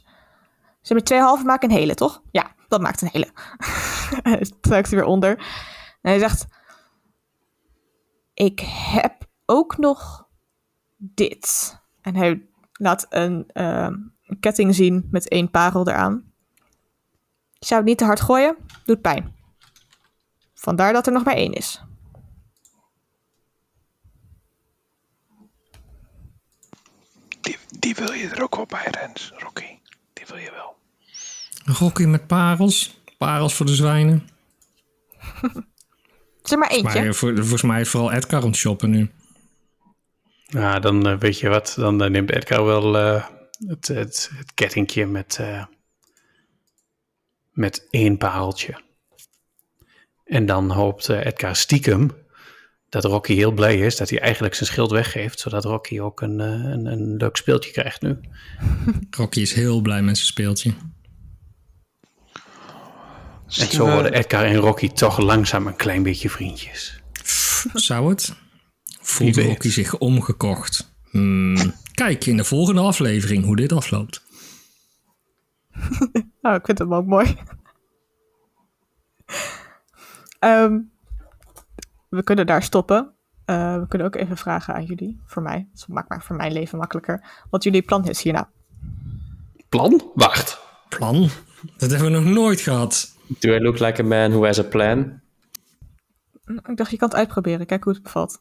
[0.82, 2.22] Ze hebben twee halve maken een hele, toch?
[2.32, 3.30] Ja, dat maakt een hele.
[4.24, 5.38] Hij duikt er weer onder.
[6.02, 6.46] En hij zegt...
[8.34, 9.14] Ik heb
[9.46, 10.28] ook nog
[10.98, 11.78] dit.
[12.06, 12.42] En hij
[12.74, 13.94] laat een, ehm,
[14.26, 16.24] een ketting zien met één parel eraan.
[17.60, 18.56] Ik zou het niet te hard gooien.
[18.86, 19.36] Doet pijn.
[20.54, 21.84] Vandaar dat er nog maar één is.
[27.42, 29.80] Die, die wil je er ook wel bij, Rens, Rocky.
[30.14, 30.76] Die wil je wel.
[31.78, 33.02] Rocky met parels.
[33.18, 34.30] Parels voor de zwijnen.
[36.44, 37.04] Is er maar eentje?
[37.04, 39.12] Maar voor, volgens mij is vooral Edgar aan het shoppen nu.
[40.48, 43.26] Ja, dan eh, weet je wat, dan eh, neemt Edgar wel eh,
[43.68, 45.66] het, het, het kettingje met, eh,
[47.52, 48.84] met één pareltje.
[50.26, 52.12] En dan hoopt Edgar stiekem
[52.90, 56.40] dat Rocky heel blij is dat hij eigenlijk zijn schild weggeeft, zodat Rocky ook een,
[56.40, 58.20] een, een leuk speeltje krijgt nu.
[59.18, 60.74] Rocky is heel blij met zijn speeltje.
[63.46, 67.02] En zo worden Edgar en Rocky toch langzaam een klein beetje vriendjes.
[67.74, 68.45] Zou het?
[69.06, 69.48] Voelt weet.
[69.48, 70.96] Rocky zich omgekocht?
[71.10, 71.74] Hmm.
[71.94, 74.24] Kijk in de volgende aflevering hoe dit afloopt.
[76.42, 77.36] Oh, ik vind hem ook mooi.
[80.40, 80.80] Ehm,
[82.10, 83.14] we kunnen daar stoppen.
[83.46, 85.68] Eh, we kunnen ook even vragen aan jullie, voor mij.
[85.74, 87.46] Dat maakt maar voor mijn leven makkelijker.
[87.50, 88.50] Wat jullie plan is hierna.
[89.70, 90.12] Plan?
[90.14, 90.60] Wacht.
[90.90, 91.30] Plan?
[91.78, 93.16] Dat hebben we nog nooit gehad.
[93.40, 95.22] Do I look like a man who has a plan?
[96.46, 97.66] Ik dacht, je kan het uitproberen.
[97.66, 98.40] Kijk hoe het bevalt.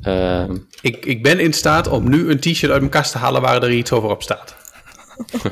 [0.00, 3.40] Ehm, Ik, ik ben in staat om nu een t-shirt uit mijn kast te halen
[3.42, 4.56] waar er iets over op staat.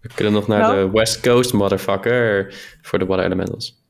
[0.00, 0.84] we kunnen nog naar Nou?
[0.86, 3.84] de West Coast, motherfucker, voor de Water Elementals.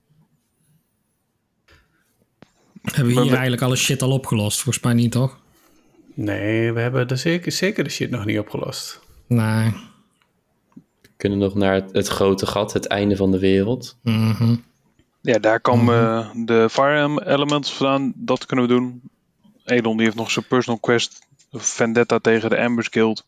[2.82, 4.60] Hebben we hier we- eigenlijk alle shit al opgelost?
[4.62, 5.38] Volgens mij niet, toch?
[6.14, 9.00] Nee, we hebben de zeker, zeker de shit nog niet opgelost.
[9.26, 9.70] Nee.
[11.02, 13.98] We kunnen nog naar het, het grote gat, het einde van de wereld.
[14.02, 14.56] Mhm.
[15.20, 18.12] Ja, daar komen de Fire Elements vandaan.
[18.16, 19.02] Dat kunnen we doen.
[19.66, 21.18] Elon die heeft nog zijn personal quest.
[21.52, 23.24] Vendetta tegen de Embers Guild.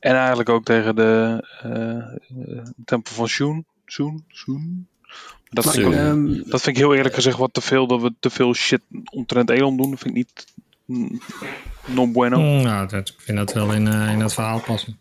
[0.00, 1.96] En eigenlijk ook tegen de eh,
[2.58, 3.66] eh, Tempel van Shun.
[3.86, 4.24] Shun?
[4.32, 4.88] Shun?
[5.50, 7.86] Dat vind, ik, Ehm, dat vind ik heel eerlijk gezegd wat te veel.
[7.86, 8.80] Dat we te veel shit
[9.12, 9.90] omtrent Elon doen.
[9.90, 10.44] Dat vind ik niet...
[10.84, 11.20] mm,
[11.86, 12.38] Non bueno.
[12.40, 14.98] Mm, Nou, dat, ik vind dat wel in, eh, in het verhaal passen.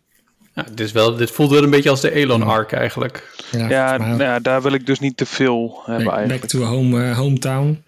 [0.56, 3.36] ja, dit, is wel, dit voelt wel een beetje als de Elon arc eigenlijk.
[3.52, 6.42] Ja, Ja, nou ja, daar wil ik dus niet te veel hebben back, eigenlijk.
[6.42, 7.84] back to home, eh, hometown.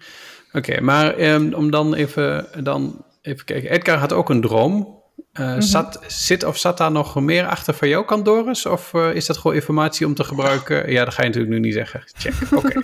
[0.52, 3.70] Oké, maar ehm, om dan even, dan even kijken.
[3.70, 4.98] Edgar had ook een droom.
[5.32, 8.66] Eh, zat, zit of zat daar nog meer achter van jouw kant, Doris?
[8.66, 10.92] Of eh, is dat gewoon informatie om te gebruiken?
[10.92, 12.02] Ja, dat ga je natuurlijk nu niet zeggen.
[12.06, 12.80] Check, oké.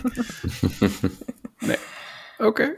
[1.69, 1.79] nee,
[2.39, 2.77] oké.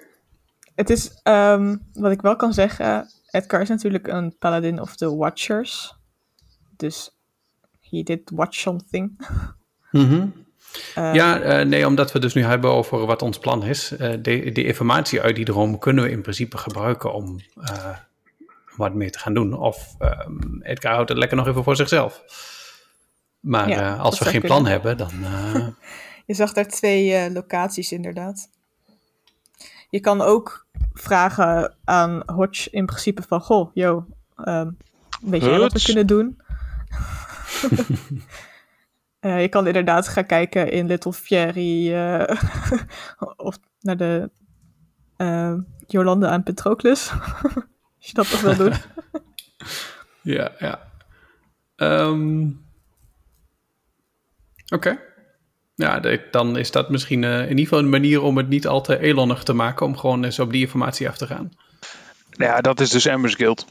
[0.74, 5.16] Het is, ehm, wat ik wel kan zeggen, Edgar is natuurlijk een paladin of the
[5.16, 5.95] Watchers.
[6.76, 7.11] Dus
[7.80, 9.28] he did watch something.
[9.91, 10.28] Mhm.
[10.95, 13.93] Eh, Ja, eh, nee, omdat we dus nu hebben over wat ons plan is.
[13.97, 17.97] eh de, die informatie uit die droom kunnen we in principe gebruiken om eh,
[18.77, 19.53] wat meer te gaan doen.
[19.59, 22.23] Of ehm, Edgar houdt het lekker nog even voor zichzelf.
[23.41, 25.11] Maar Ja, eh, als we geen plan hebben, dan...
[25.25, 25.66] eh,
[26.27, 28.49] Je zag daar twee eh, locaties inderdaad.
[29.91, 33.41] Je kan ook vragen aan Hodge in principe van...
[33.41, 34.05] Goh, yo,
[34.37, 34.71] ehm,
[35.21, 36.41] weet jij wat we kunnen doen?
[39.21, 41.95] Eh, je kan inderdaad gaan kijken in Little Fairy...
[41.95, 42.37] eh,
[43.37, 44.31] of naar de
[45.16, 45.55] eh,
[45.87, 47.11] Jolanda en Patroclus.
[47.99, 48.73] Als je dat toch wil doen.
[50.23, 50.93] Ja, ja.
[51.77, 52.47] Ehm,
[54.75, 54.99] Oké.
[55.75, 58.66] Ja, de- dan is dat misschien eh, in ieder geval een manier om het niet
[58.66, 59.87] al te elonig te maken.
[59.87, 61.53] Om gewoon eens op die informatie af te gaan.
[62.37, 63.66] Nou Ja, dat is dus Embers Guild.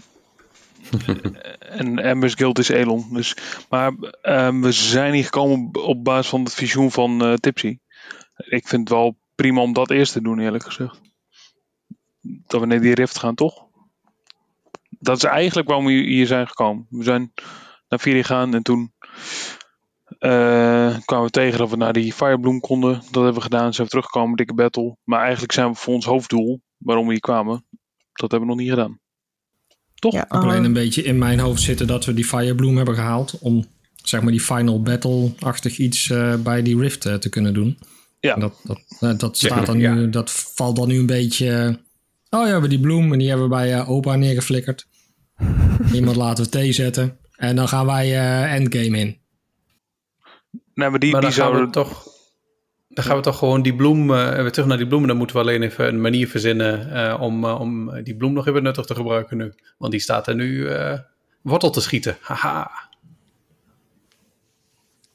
[1.60, 3.06] En Embers Guild is Elon.
[3.14, 3.38] Dus,
[3.70, 7.80] maar ehm, we zijn hier gekomen op, basis van het visioen van eh, Tipsy.
[8.36, 11.02] Ik vind het wel prima om dat eerst te doen, eerlijk gezegd.
[12.22, 13.66] Dat we naar die rift gaan, toch?
[14.90, 16.86] Dat is eigenlijk waarom we hier zijn gekomen.
[16.90, 17.34] We zijn
[17.88, 18.94] naar Viri gegaan en toen
[20.20, 22.94] eh, kwamen we tegen dat we naar die Firebloom konden.
[22.94, 24.98] Dat hebben we gedaan, zijn we teruggekomen, dikke battle.
[25.04, 27.66] Maar eigenlijk zijn we voor ons hoofddoel, waarom we hier kwamen,
[28.12, 29.00] dat hebben we nog niet gedaan.
[30.00, 30.14] Toch?
[30.14, 33.38] Ja, alleen eh, een beetje in mijn hoofd zitten dat we die Firebloom hebben gehaald.
[33.40, 33.66] Om
[34.04, 37.78] zeg maar die final battle-achtig iets eh, bij die Rift eh, te kunnen doen.
[38.20, 38.34] Ja.
[38.34, 39.94] En Dat, dat, eh, dat, staat dan ja.
[39.94, 41.80] nu, dat valt dan nu een beetje.
[42.30, 44.88] oh ja, we hebben die bloem en die hebben we bij opa neergeflikkerd.
[45.94, 47.18] Iemand laten we thee zetten.
[47.36, 49.18] En dan gaan wij eh, endgame in.
[50.74, 51.72] Nee, maar die, maar die dan gaan we zouden...
[51.72, 52.16] toch...
[52.98, 55.08] Dan gaan we toch gewoon die bloem, eh, weer terug naar die bloemen.
[55.08, 58.48] Dan moeten we alleen even een manier verzinnen eh, om, eh, om die bloem nog
[58.48, 59.54] even nuttig te gebruiken nu.
[59.78, 61.00] Want die staat er nu eh,
[61.42, 62.18] wortel te schieten.
[62.22, 62.72] Haha.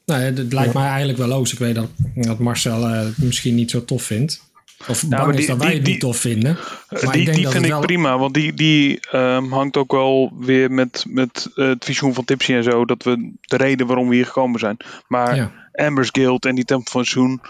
[0.05, 1.53] Nou, het lijkt mij eigenlijk wel loos.
[1.53, 4.51] Ik weet dat, dat Marcel eh, het misschien niet zo tof vindt.
[4.87, 6.57] Of bang maar is die- dat wij die- het die- niet tof vinden.
[6.89, 7.79] Maar die ik denk die dat vind ik wel...
[7.81, 12.53] prima, want die, die ehm, hangt ook wel weer met, met het visioen van Tipsy
[12.53, 12.85] en zo.
[12.85, 14.77] Dat we de reden waarom we hier gekomen zijn.
[15.07, 15.51] Maar Ja.
[15.73, 17.41] Amber's Guild en die Tempel van Zoen,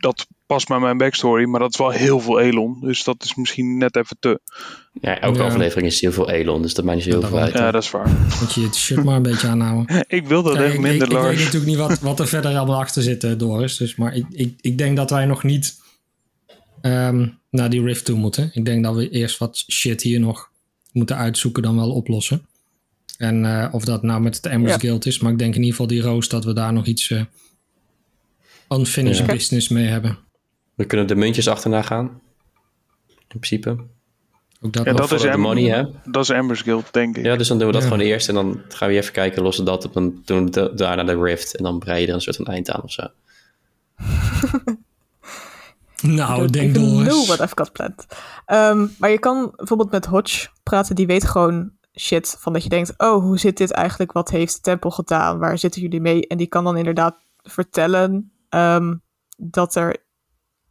[0.00, 1.44] dat past bij mijn backstory.
[1.44, 2.80] Maar dat is wel heel veel Elon.
[2.80, 4.40] Dus dat is misschien net even te.
[5.00, 5.44] Ja, elke Ja.
[5.44, 7.52] aflevering is heel veel Elon, dus dat maakt niet zo heel Ja, veel uit.
[7.52, 8.10] Ja, dat is waar.
[8.40, 10.04] Moet je het shirt maar een beetje aanhouden.
[10.08, 12.28] Ik wil dat Kijk, echt ik, minder, ik, ik weet natuurlijk niet wat, wat er
[12.28, 13.76] verder allemaal achter zit, eh, Doris.
[13.76, 15.80] Dus, maar ik, ik, ik denk dat wij nog niet
[16.80, 18.50] ehm, naar die Rift toe moeten.
[18.54, 20.50] Ik denk dat we eerst wat shit hier nog
[20.92, 22.46] moeten uitzoeken, dan wel oplossen.
[23.18, 24.78] En eh, of dat nou met het Embers Ja.
[24.78, 25.18] Guild is.
[25.18, 27.20] Maar ik denk in ieder geval die Roos dat we daar nog iets eh,
[28.68, 29.32] unfinished Ja.
[29.32, 30.18] business mee hebben.
[30.74, 32.20] We kunnen de muntjes achterna gaan.
[33.08, 33.70] In principe.
[34.60, 35.08] Ook dat Ja, nog.
[35.08, 35.84] dat is, money, hè?
[36.04, 37.24] dat is Amber's Guild, denk ik.
[37.24, 37.88] Ja, dus dan doen we dat Ja.
[37.88, 38.28] gewoon eerst.
[38.28, 39.92] En dan gaan we even kijken, lossen dat op.
[39.92, 41.56] Dan doen we da- daarna de rift.
[41.56, 43.02] En dan breid je er een soort van eind aan of zo.
[46.02, 47.26] nou, don't denk even know Doris.
[47.26, 48.06] what I've got planned.
[48.46, 52.36] Ehm, maar je kan bijvoorbeeld met Hodge praten, die weet gewoon shit.
[52.38, 54.12] Van dat je denkt, oh, hoe zit dit eigenlijk?
[54.12, 55.38] Wat heeft de tempel gedaan?
[55.38, 56.26] Waar zitten jullie mee?
[56.26, 58.94] En die kan dan inderdaad vertellen ehm,
[59.36, 59.96] dat er,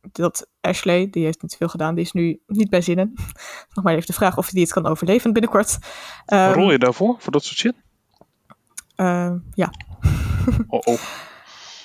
[0.01, 3.13] dat Ashley, die heeft niet veel gedaan, die is nu niet bij zinnen.
[3.73, 5.77] Nog maar even de vraag of hij het kan overleven binnenkort.
[6.25, 7.75] Ehm, Rol je daarvoor, voor dat soort shit?
[8.95, 9.71] ehm, ja.
[10.67, 10.93] Oh, oh.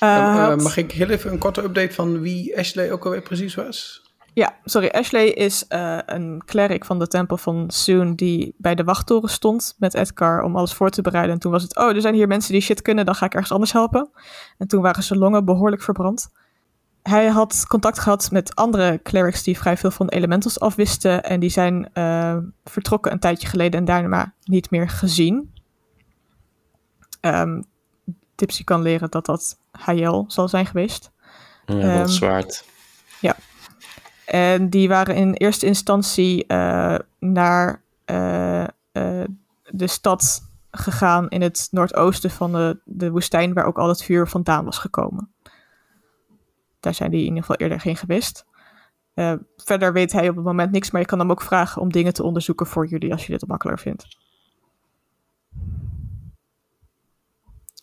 [0.01, 3.55] Eh, Eh, mag ik heel even een korte update van wie Ashley ook alweer precies
[3.55, 4.03] was?
[4.35, 4.89] Ja, sorry.
[4.89, 9.75] Ashley is eh, een cleric van de tempel van Soon die bij de wachttoren stond
[9.79, 11.35] met Edgar om alles voor te bereiden.
[11.35, 13.33] En toen was het, oh, er zijn hier mensen die shit kunnen, dan ga ik
[13.33, 14.11] ergens anders helpen.
[14.59, 16.29] En toen waren zijn longen behoorlijk verbrand.
[17.03, 21.25] hij had contact gehad met andere clerics die vrij veel van elementals afwisten.
[21.25, 25.53] En die zijn eh, vertrokken een tijdje geleden en daarna niet meer gezien.
[27.21, 27.61] Ehm
[28.35, 31.11] Tipsy kan leren dat dat HL zal zijn geweest.
[31.67, 32.65] Ja, dat zwaard.
[34.31, 38.69] En die waren in eerste instantie eh, naar eh, eh,
[39.71, 44.29] de stad gegaan in het noordoosten van de, de woestijn, waar ook al het vuur
[44.29, 45.33] vandaan was gekomen.
[46.81, 48.45] Daar zijn die in ieder geval eerder heen geweest.
[49.57, 52.13] Verder weet hij op het moment niks, maar je kan hem ook vragen om dingen
[52.13, 54.19] te onderzoeken voor jullie als je dit makkelijker vindt.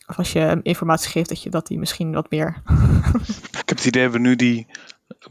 [0.07, 2.61] Of als je hem informatie geeft dat je dat hij misschien wat meer.
[3.51, 4.67] Ik heb het idee dat we nu die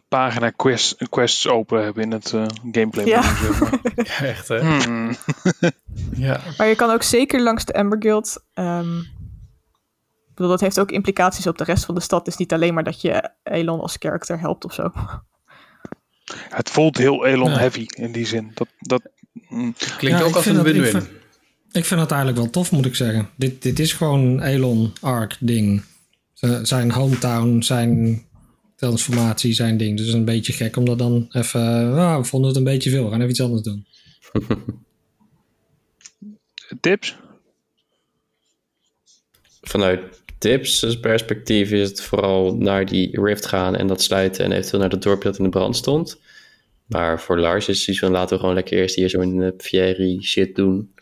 [0.09, 3.05] pagina quest, quests open hebben in het eh, gameplay.
[3.07, 3.23] Ja.
[3.23, 3.81] zeg maar.
[4.05, 4.61] Ja, echt hè?
[4.85, 5.17] Hmm.
[6.17, 6.41] Ja.
[6.59, 8.45] Maar je kan ook zeker langs de Amber Guild.
[8.55, 12.19] ehm, ik bedoel, dat heeft ook implicaties op de rest van de stad.
[12.19, 14.93] Het is niet alleen maar dat je Elon als character helpt of zo.
[16.49, 17.59] Het voelt heel Elon Ja.
[17.59, 18.51] heavy in die zin.
[18.55, 19.03] Dat, dat,
[19.49, 19.75] mm.
[19.97, 20.91] Klinkt Ja, ook als een ik win-win.
[20.91, 21.09] vind-
[21.73, 23.29] Ik vind dat eigenlijk wel tof, moet ik zeggen.
[23.37, 25.83] Dit, dit is gewoon een Elon Arc ding.
[26.63, 28.25] Zijn hometown, zijn
[28.77, 29.97] transformatie, zijn ding.
[29.97, 31.95] Dus een beetje gek om dat dan even...
[31.95, 33.87] ah, we vonden het een beetje veel, we gaan even iets anders doen.
[36.81, 37.17] tips?
[39.61, 44.81] Vanuit tips perspectief is het vooral naar die rift gaan en dat sluiten en eventueel
[44.81, 46.21] naar het dorpje dat in de brand stond.
[46.87, 50.23] Maar voor Lars is het van laten we gewoon lekker eerst hier zo'n uh, Fieri
[50.23, 50.93] shit doen.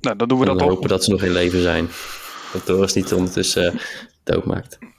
[0.00, 0.74] Nou, dan doen we en dat dan ook.
[0.74, 1.88] hopen dat ze nog in leven zijn.
[2.52, 3.80] Dat Doris niet ondertussen uh,
[4.22, 4.78] doodmaakt.
[4.78, 4.95] Ondertussen nog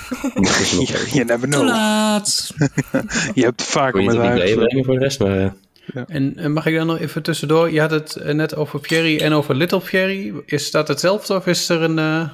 [1.12, 1.64] Je, never Te know.
[1.66, 2.50] laat!
[3.34, 4.34] Je hebt je met haar.
[4.34, 5.38] meebrengen voor de rest, maar...
[5.40, 7.70] uh, En, en mag ik dan nog even tussendoor?
[7.72, 10.34] Je had het eh, net over Fieri en over Little Fieri.
[10.46, 12.28] Is dat hetzelfde of is er een eh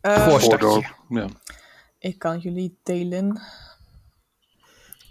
[0.00, 0.66] Eh, voorstartje?
[0.68, 0.94] Voordorp.
[1.08, 1.26] Ja.
[1.98, 3.40] ik kan jullie delen.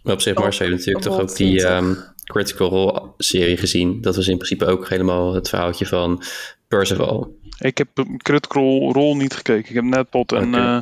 [0.03, 1.69] Maar op zich, Marcel, je hebt natuurlijk toch ook die 20.
[1.69, 4.01] ehm, Critical Role serie gezien.
[4.01, 6.23] Dat was in principe ook helemaal het verhaaltje van
[6.67, 7.37] Percival.
[7.59, 9.69] Ik heb Critical Role niet gekeken.
[9.69, 10.55] Ik heb Netpot en...
[10.55, 10.77] Eh,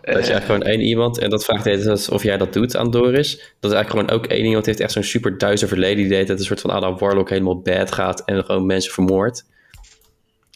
[0.00, 2.52] Dat is eh, eigenlijk gewoon één iemand en dat vraagt hele tijd of jij dat
[2.52, 3.30] doet aan Doris.
[3.60, 5.96] Dat is eigenlijk gewoon ook één iemand heeft echt zo'n super duister verleden.
[5.96, 9.46] Die deed het een soort van Adam Warlock helemaal bad gaat en gewoon mensen vermoordt.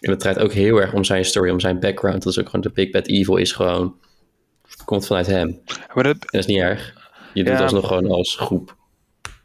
[0.00, 2.22] En het draait ook heel erg om zijn story, om zijn background.
[2.22, 3.94] Dat is ook gewoon de Big Bad Evil is gewoon,
[4.84, 5.60] komt vanuit hem.
[5.94, 6.94] Maar dat, dat is niet erg.
[7.34, 7.62] Je doet Ja.
[7.62, 8.76] alsnog gewoon als groep.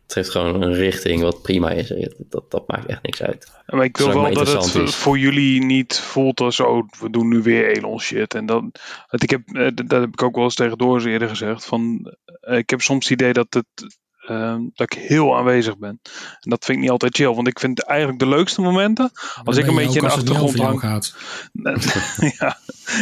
[0.07, 1.93] Het geeft gewoon een richting wat prima is.
[2.17, 3.51] Dat, dat, maakt echt niks uit.
[3.65, 4.95] maar ik wil Zolang wel dat het is.
[4.95, 6.59] voor jullie niet voelt als...
[6.59, 8.33] Oh, we doen nu weer Elon shit.
[8.33, 8.61] En dat,
[9.07, 11.65] want ik heb, eh, dat heb ik ook wel eens tegen Doris eerder gezegd.
[11.65, 13.97] Van, eh, ik heb soms het idee dat, het,
[14.27, 15.99] eh, dat ik heel aanwezig ben.
[16.39, 17.33] En dat vind ik niet altijd chill.
[17.33, 19.11] Want ik vind eigenlijk de leukste momenten...
[19.43, 20.79] Als Dan ik een beetje in de achtergrond hang...
[20.79, 21.15] gaat.
[22.39, 22.57] ja,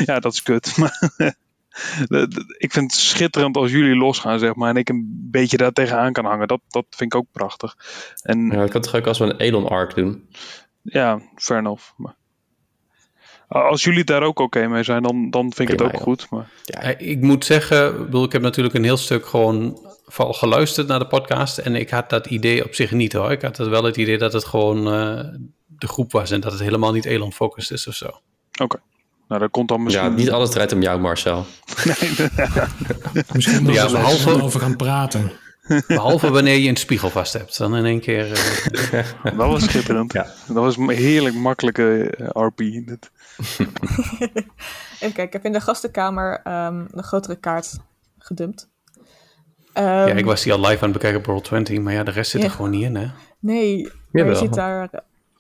[0.06, 0.78] ja, dat is kut.
[0.78, 1.12] Maar
[2.66, 4.70] ik vind het schitterend als jullie losgaan, zeg maar.
[4.70, 6.48] En ik een beetje daar tegenaan kan hangen.
[6.48, 7.76] Dat, dat vind ik ook prachtig.
[8.22, 10.30] En Ja, dat kan toch ook als we een Elon arc doen.
[10.82, 11.84] ja, fair enough.
[11.98, 12.16] Maar,
[13.48, 16.30] als jullie daar ook oké mee zijn, dan, dan vind ik het ook goed.
[16.30, 20.88] Maar, Eh, Ik moet zeggen, ik ik heb natuurlijk een heel stuk gewoon vooral geluisterd
[20.88, 21.58] naar de podcast.
[21.58, 23.32] En ik had dat idee op zich niet hoor.
[23.32, 25.24] Ik had het wel het idee dat het gewoon eh,
[25.66, 26.32] de groep was.
[26.32, 28.10] En dat het helemaal niet Elon focused is of zo.
[28.62, 28.80] Oké.
[29.28, 30.06] Nou, dat komt dan misschien...
[30.10, 31.46] Ja, niet alles draait om jou, Marcel.
[33.34, 35.32] Misschien moeten Ja, we er behalve- eens over gaan praten.
[35.88, 37.58] Behalve wanneer je een spiegel vast hebt.
[37.58, 38.32] Dan in één keer...
[38.92, 40.14] eh, Dat was schitterend.
[40.14, 40.24] Ja.
[40.48, 42.58] Dat was een heerlijk makkelijke eh, RP.
[42.58, 43.12] Dit.
[43.48, 43.74] Even
[45.00, 47.78] kijken, ik heb in de gastenkamer ehm, een grotere kaart
[48.20, 48.70] gedumpt.
[49.74, 51.82] Ehm, ja, ik was die al live aan het bekijken op Roll20.
[51.82, 53.08] Maar ja, de rest zit er gewoon niet in hè.
[53.40, 54.90] Nee, je ziet daar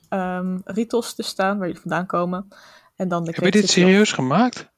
[0.10, 2.48] ehm Ritos te staan, waar jullie vandaan komen.
[2.96, 4.74] En dan de Heb je dit serieus gemaakt?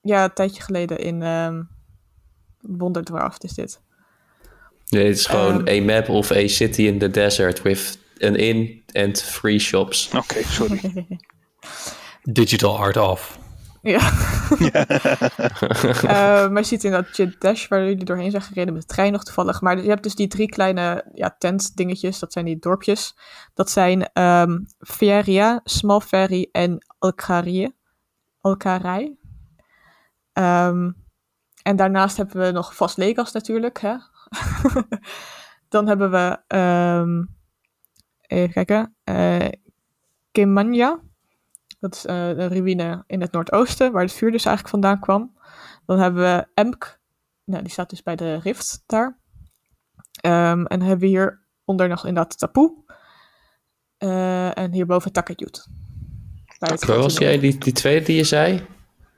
[0.00, 1.62] Ja, een tijdje geleden in ehm
[2.60, 3.80] Wonderdwarf is dit.
[4.88, 5.90] Nee, het is gewoon Ehm.
[5.90, 10.10] a map of a city in the desert with an inn and free shops.
[10.14, 11.06] Oké, sorry.
[12.22, 13.38] Digital art off.
[13.82, 14.00] Ja.
[16.02, 17.06] Eh, maar je ziet in dat
[17.38, 19.60] Dash, waar jullie doorheen zijn gereden met de trein nog toevallig.
[19.60, 23.14] Maar je hebt dus die drie kleine ja, tent dingetjes, dat zijn die dorpjes.
[23.54, 27.76] Dat zijn ehm Feria, Small Ferry en Alcarie.
[28.40, 29.16] Alcarij.
[30.32, 30.90] Ehm,
[31.62, 32.96] en daarnaast hebben we nog Vast
[33.32, 33.80] natuurlijk.
[33.80, 33.96] Hè?
[35.68, 37.24] Dan hebben we, ehm,
[38.20, 39.48] even kijken, eh
[40.32, 41.00] Kimanya.
[41.80, 45.36] Dat is eh, een ruïne in het noordoosten, waar het vuur dus eigenlijk vandaan kwam.
[45.86, 47.00] Dan hebben we Emk.
[47.44, 49.18] Nou, die staat dus bij de rift daar.
[50.20, 52.84] Ehm, en hebben we hieronder nog inderdaad Tapoe.
[53.96, 55.66] Eh, en hierboven Takayut.
[56.58, 58.62] Het Waar was jij, die, die tweede die je zei?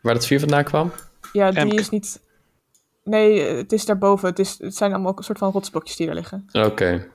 [0.02, 0.92] Waar het vuur vandaan kwam?
[1.32, 1.72] Ja, die Emk.
[1.72, 2.20] is niet...
[3.04, 4.28] Nee, het is daarboven.
[4.28, 6.48] Het, is, het zijn allemaal een soort van rotsblokjes die daar liggen.
[6.52, 7.06] Oké.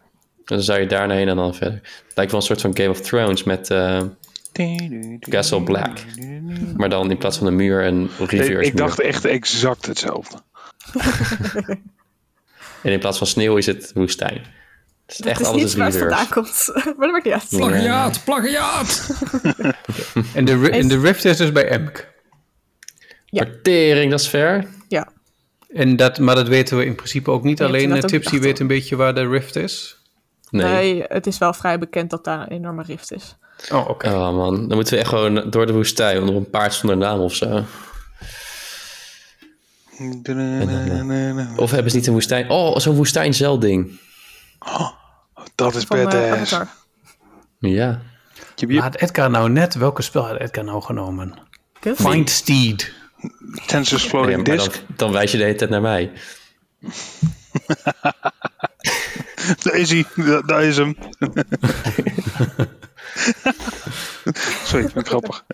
[0.46, 1.80] Dan zou je daar naar heen en dan verder.
[2.08, 4.02] Het lijkt wel een soort van Game of Thrones met eh,
[5.20, 5.98] Castle Black.
[6.78, 8.62] Maar dan in plaats van een muur een Ik, riviersmuur.
[8.62, 10.38] ik dacht echt exact hetzelfde.
[12.84, 14.42] En in plaats van sneeuw is het woestijn.
[15.06, 16.70] Het is echt het is alles niet waar het vandaan komt.
[16.74, 17.48] maar dat maakt niet uit.
[17.50, 19.10] Plagiaat, plagiaat!
[20.34, 22.08] En de, en de rift is dus bij Emk.
[23.26, 23.44] Ja.
[23.44, 24.66] Partering, dat is ver.
[24.88, 25.08] Ja.
[25.70, 27.62] En dat, maar dat weten we in principe ook niet.
[27.62, 29.98] Alleen dat uh, Tipsy bedacht, weet een beetje waar de rift is.
[30.50, 30.66] Nee.
[30.66, 33.38] Nee, het is wel vrij bekend dat daar een enorme rift is.
[33.72, 34.08] Oh, oké.
[34.08, 37.20] Oh man, dan moeten we echt gewoon door de woestijn onder een paard zonder naam
[37.20, 37.64] of zo.
[41.56, 42.50] Of hebben ze niet een woestijn?
[42.50, 44.00] Oh, zo'n woestijnzelding.
[45.56, 46.60] Dat is Van eh, badass.
[47.60, 48.02] Ja.
[48.56, 51.34] Je Maar had Edgar nou net, welke spel had Edgar nou genomen?
[51.82, 51.96] Good.
[51.96, 52.94] Find Steed.
[53.66, 54.82] Tensus Floating Disc.
[54.96, 56.12] dan wijs je de hele tijd naar mij.
[59.64, 60.06] Daar is hij.
[60.16, 60.96] Daar, daar is hem.
[64.66, 65.46] Sorry, ik grappig.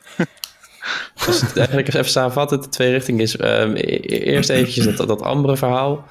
[1.26, 5.08] Dus het, eigenlijk even samenvatten, de twee richtingen is ehm, e- e- eerst eventjes dat,
[5.08, 6.06] dat andere verhaal.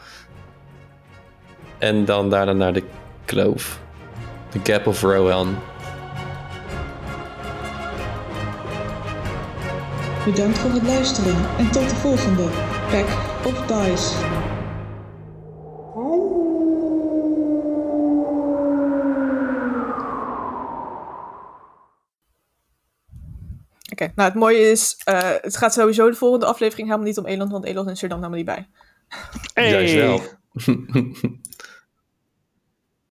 [1.81, 2.83] En dan daarna naar de
[3.25, 3.81] kloof.
[4.51, 5.57] De Gap of Rowan.
[10.25, 12.43] Bedankt voor het luisteren en tot de volgende
[12.91, 13.07] Pack
[13.45, 14.15] of Dice.
[23.93, 27.27] Oké, nou het mooie is, eh, het gaat sowieso de volgende aflevering helemaal niet om
[27.27, 28.69] Elon, want Elon is er dan helemaal niet bij.
[29.55, 29.71] Hey.
[29.71, 30.21] Juist wel.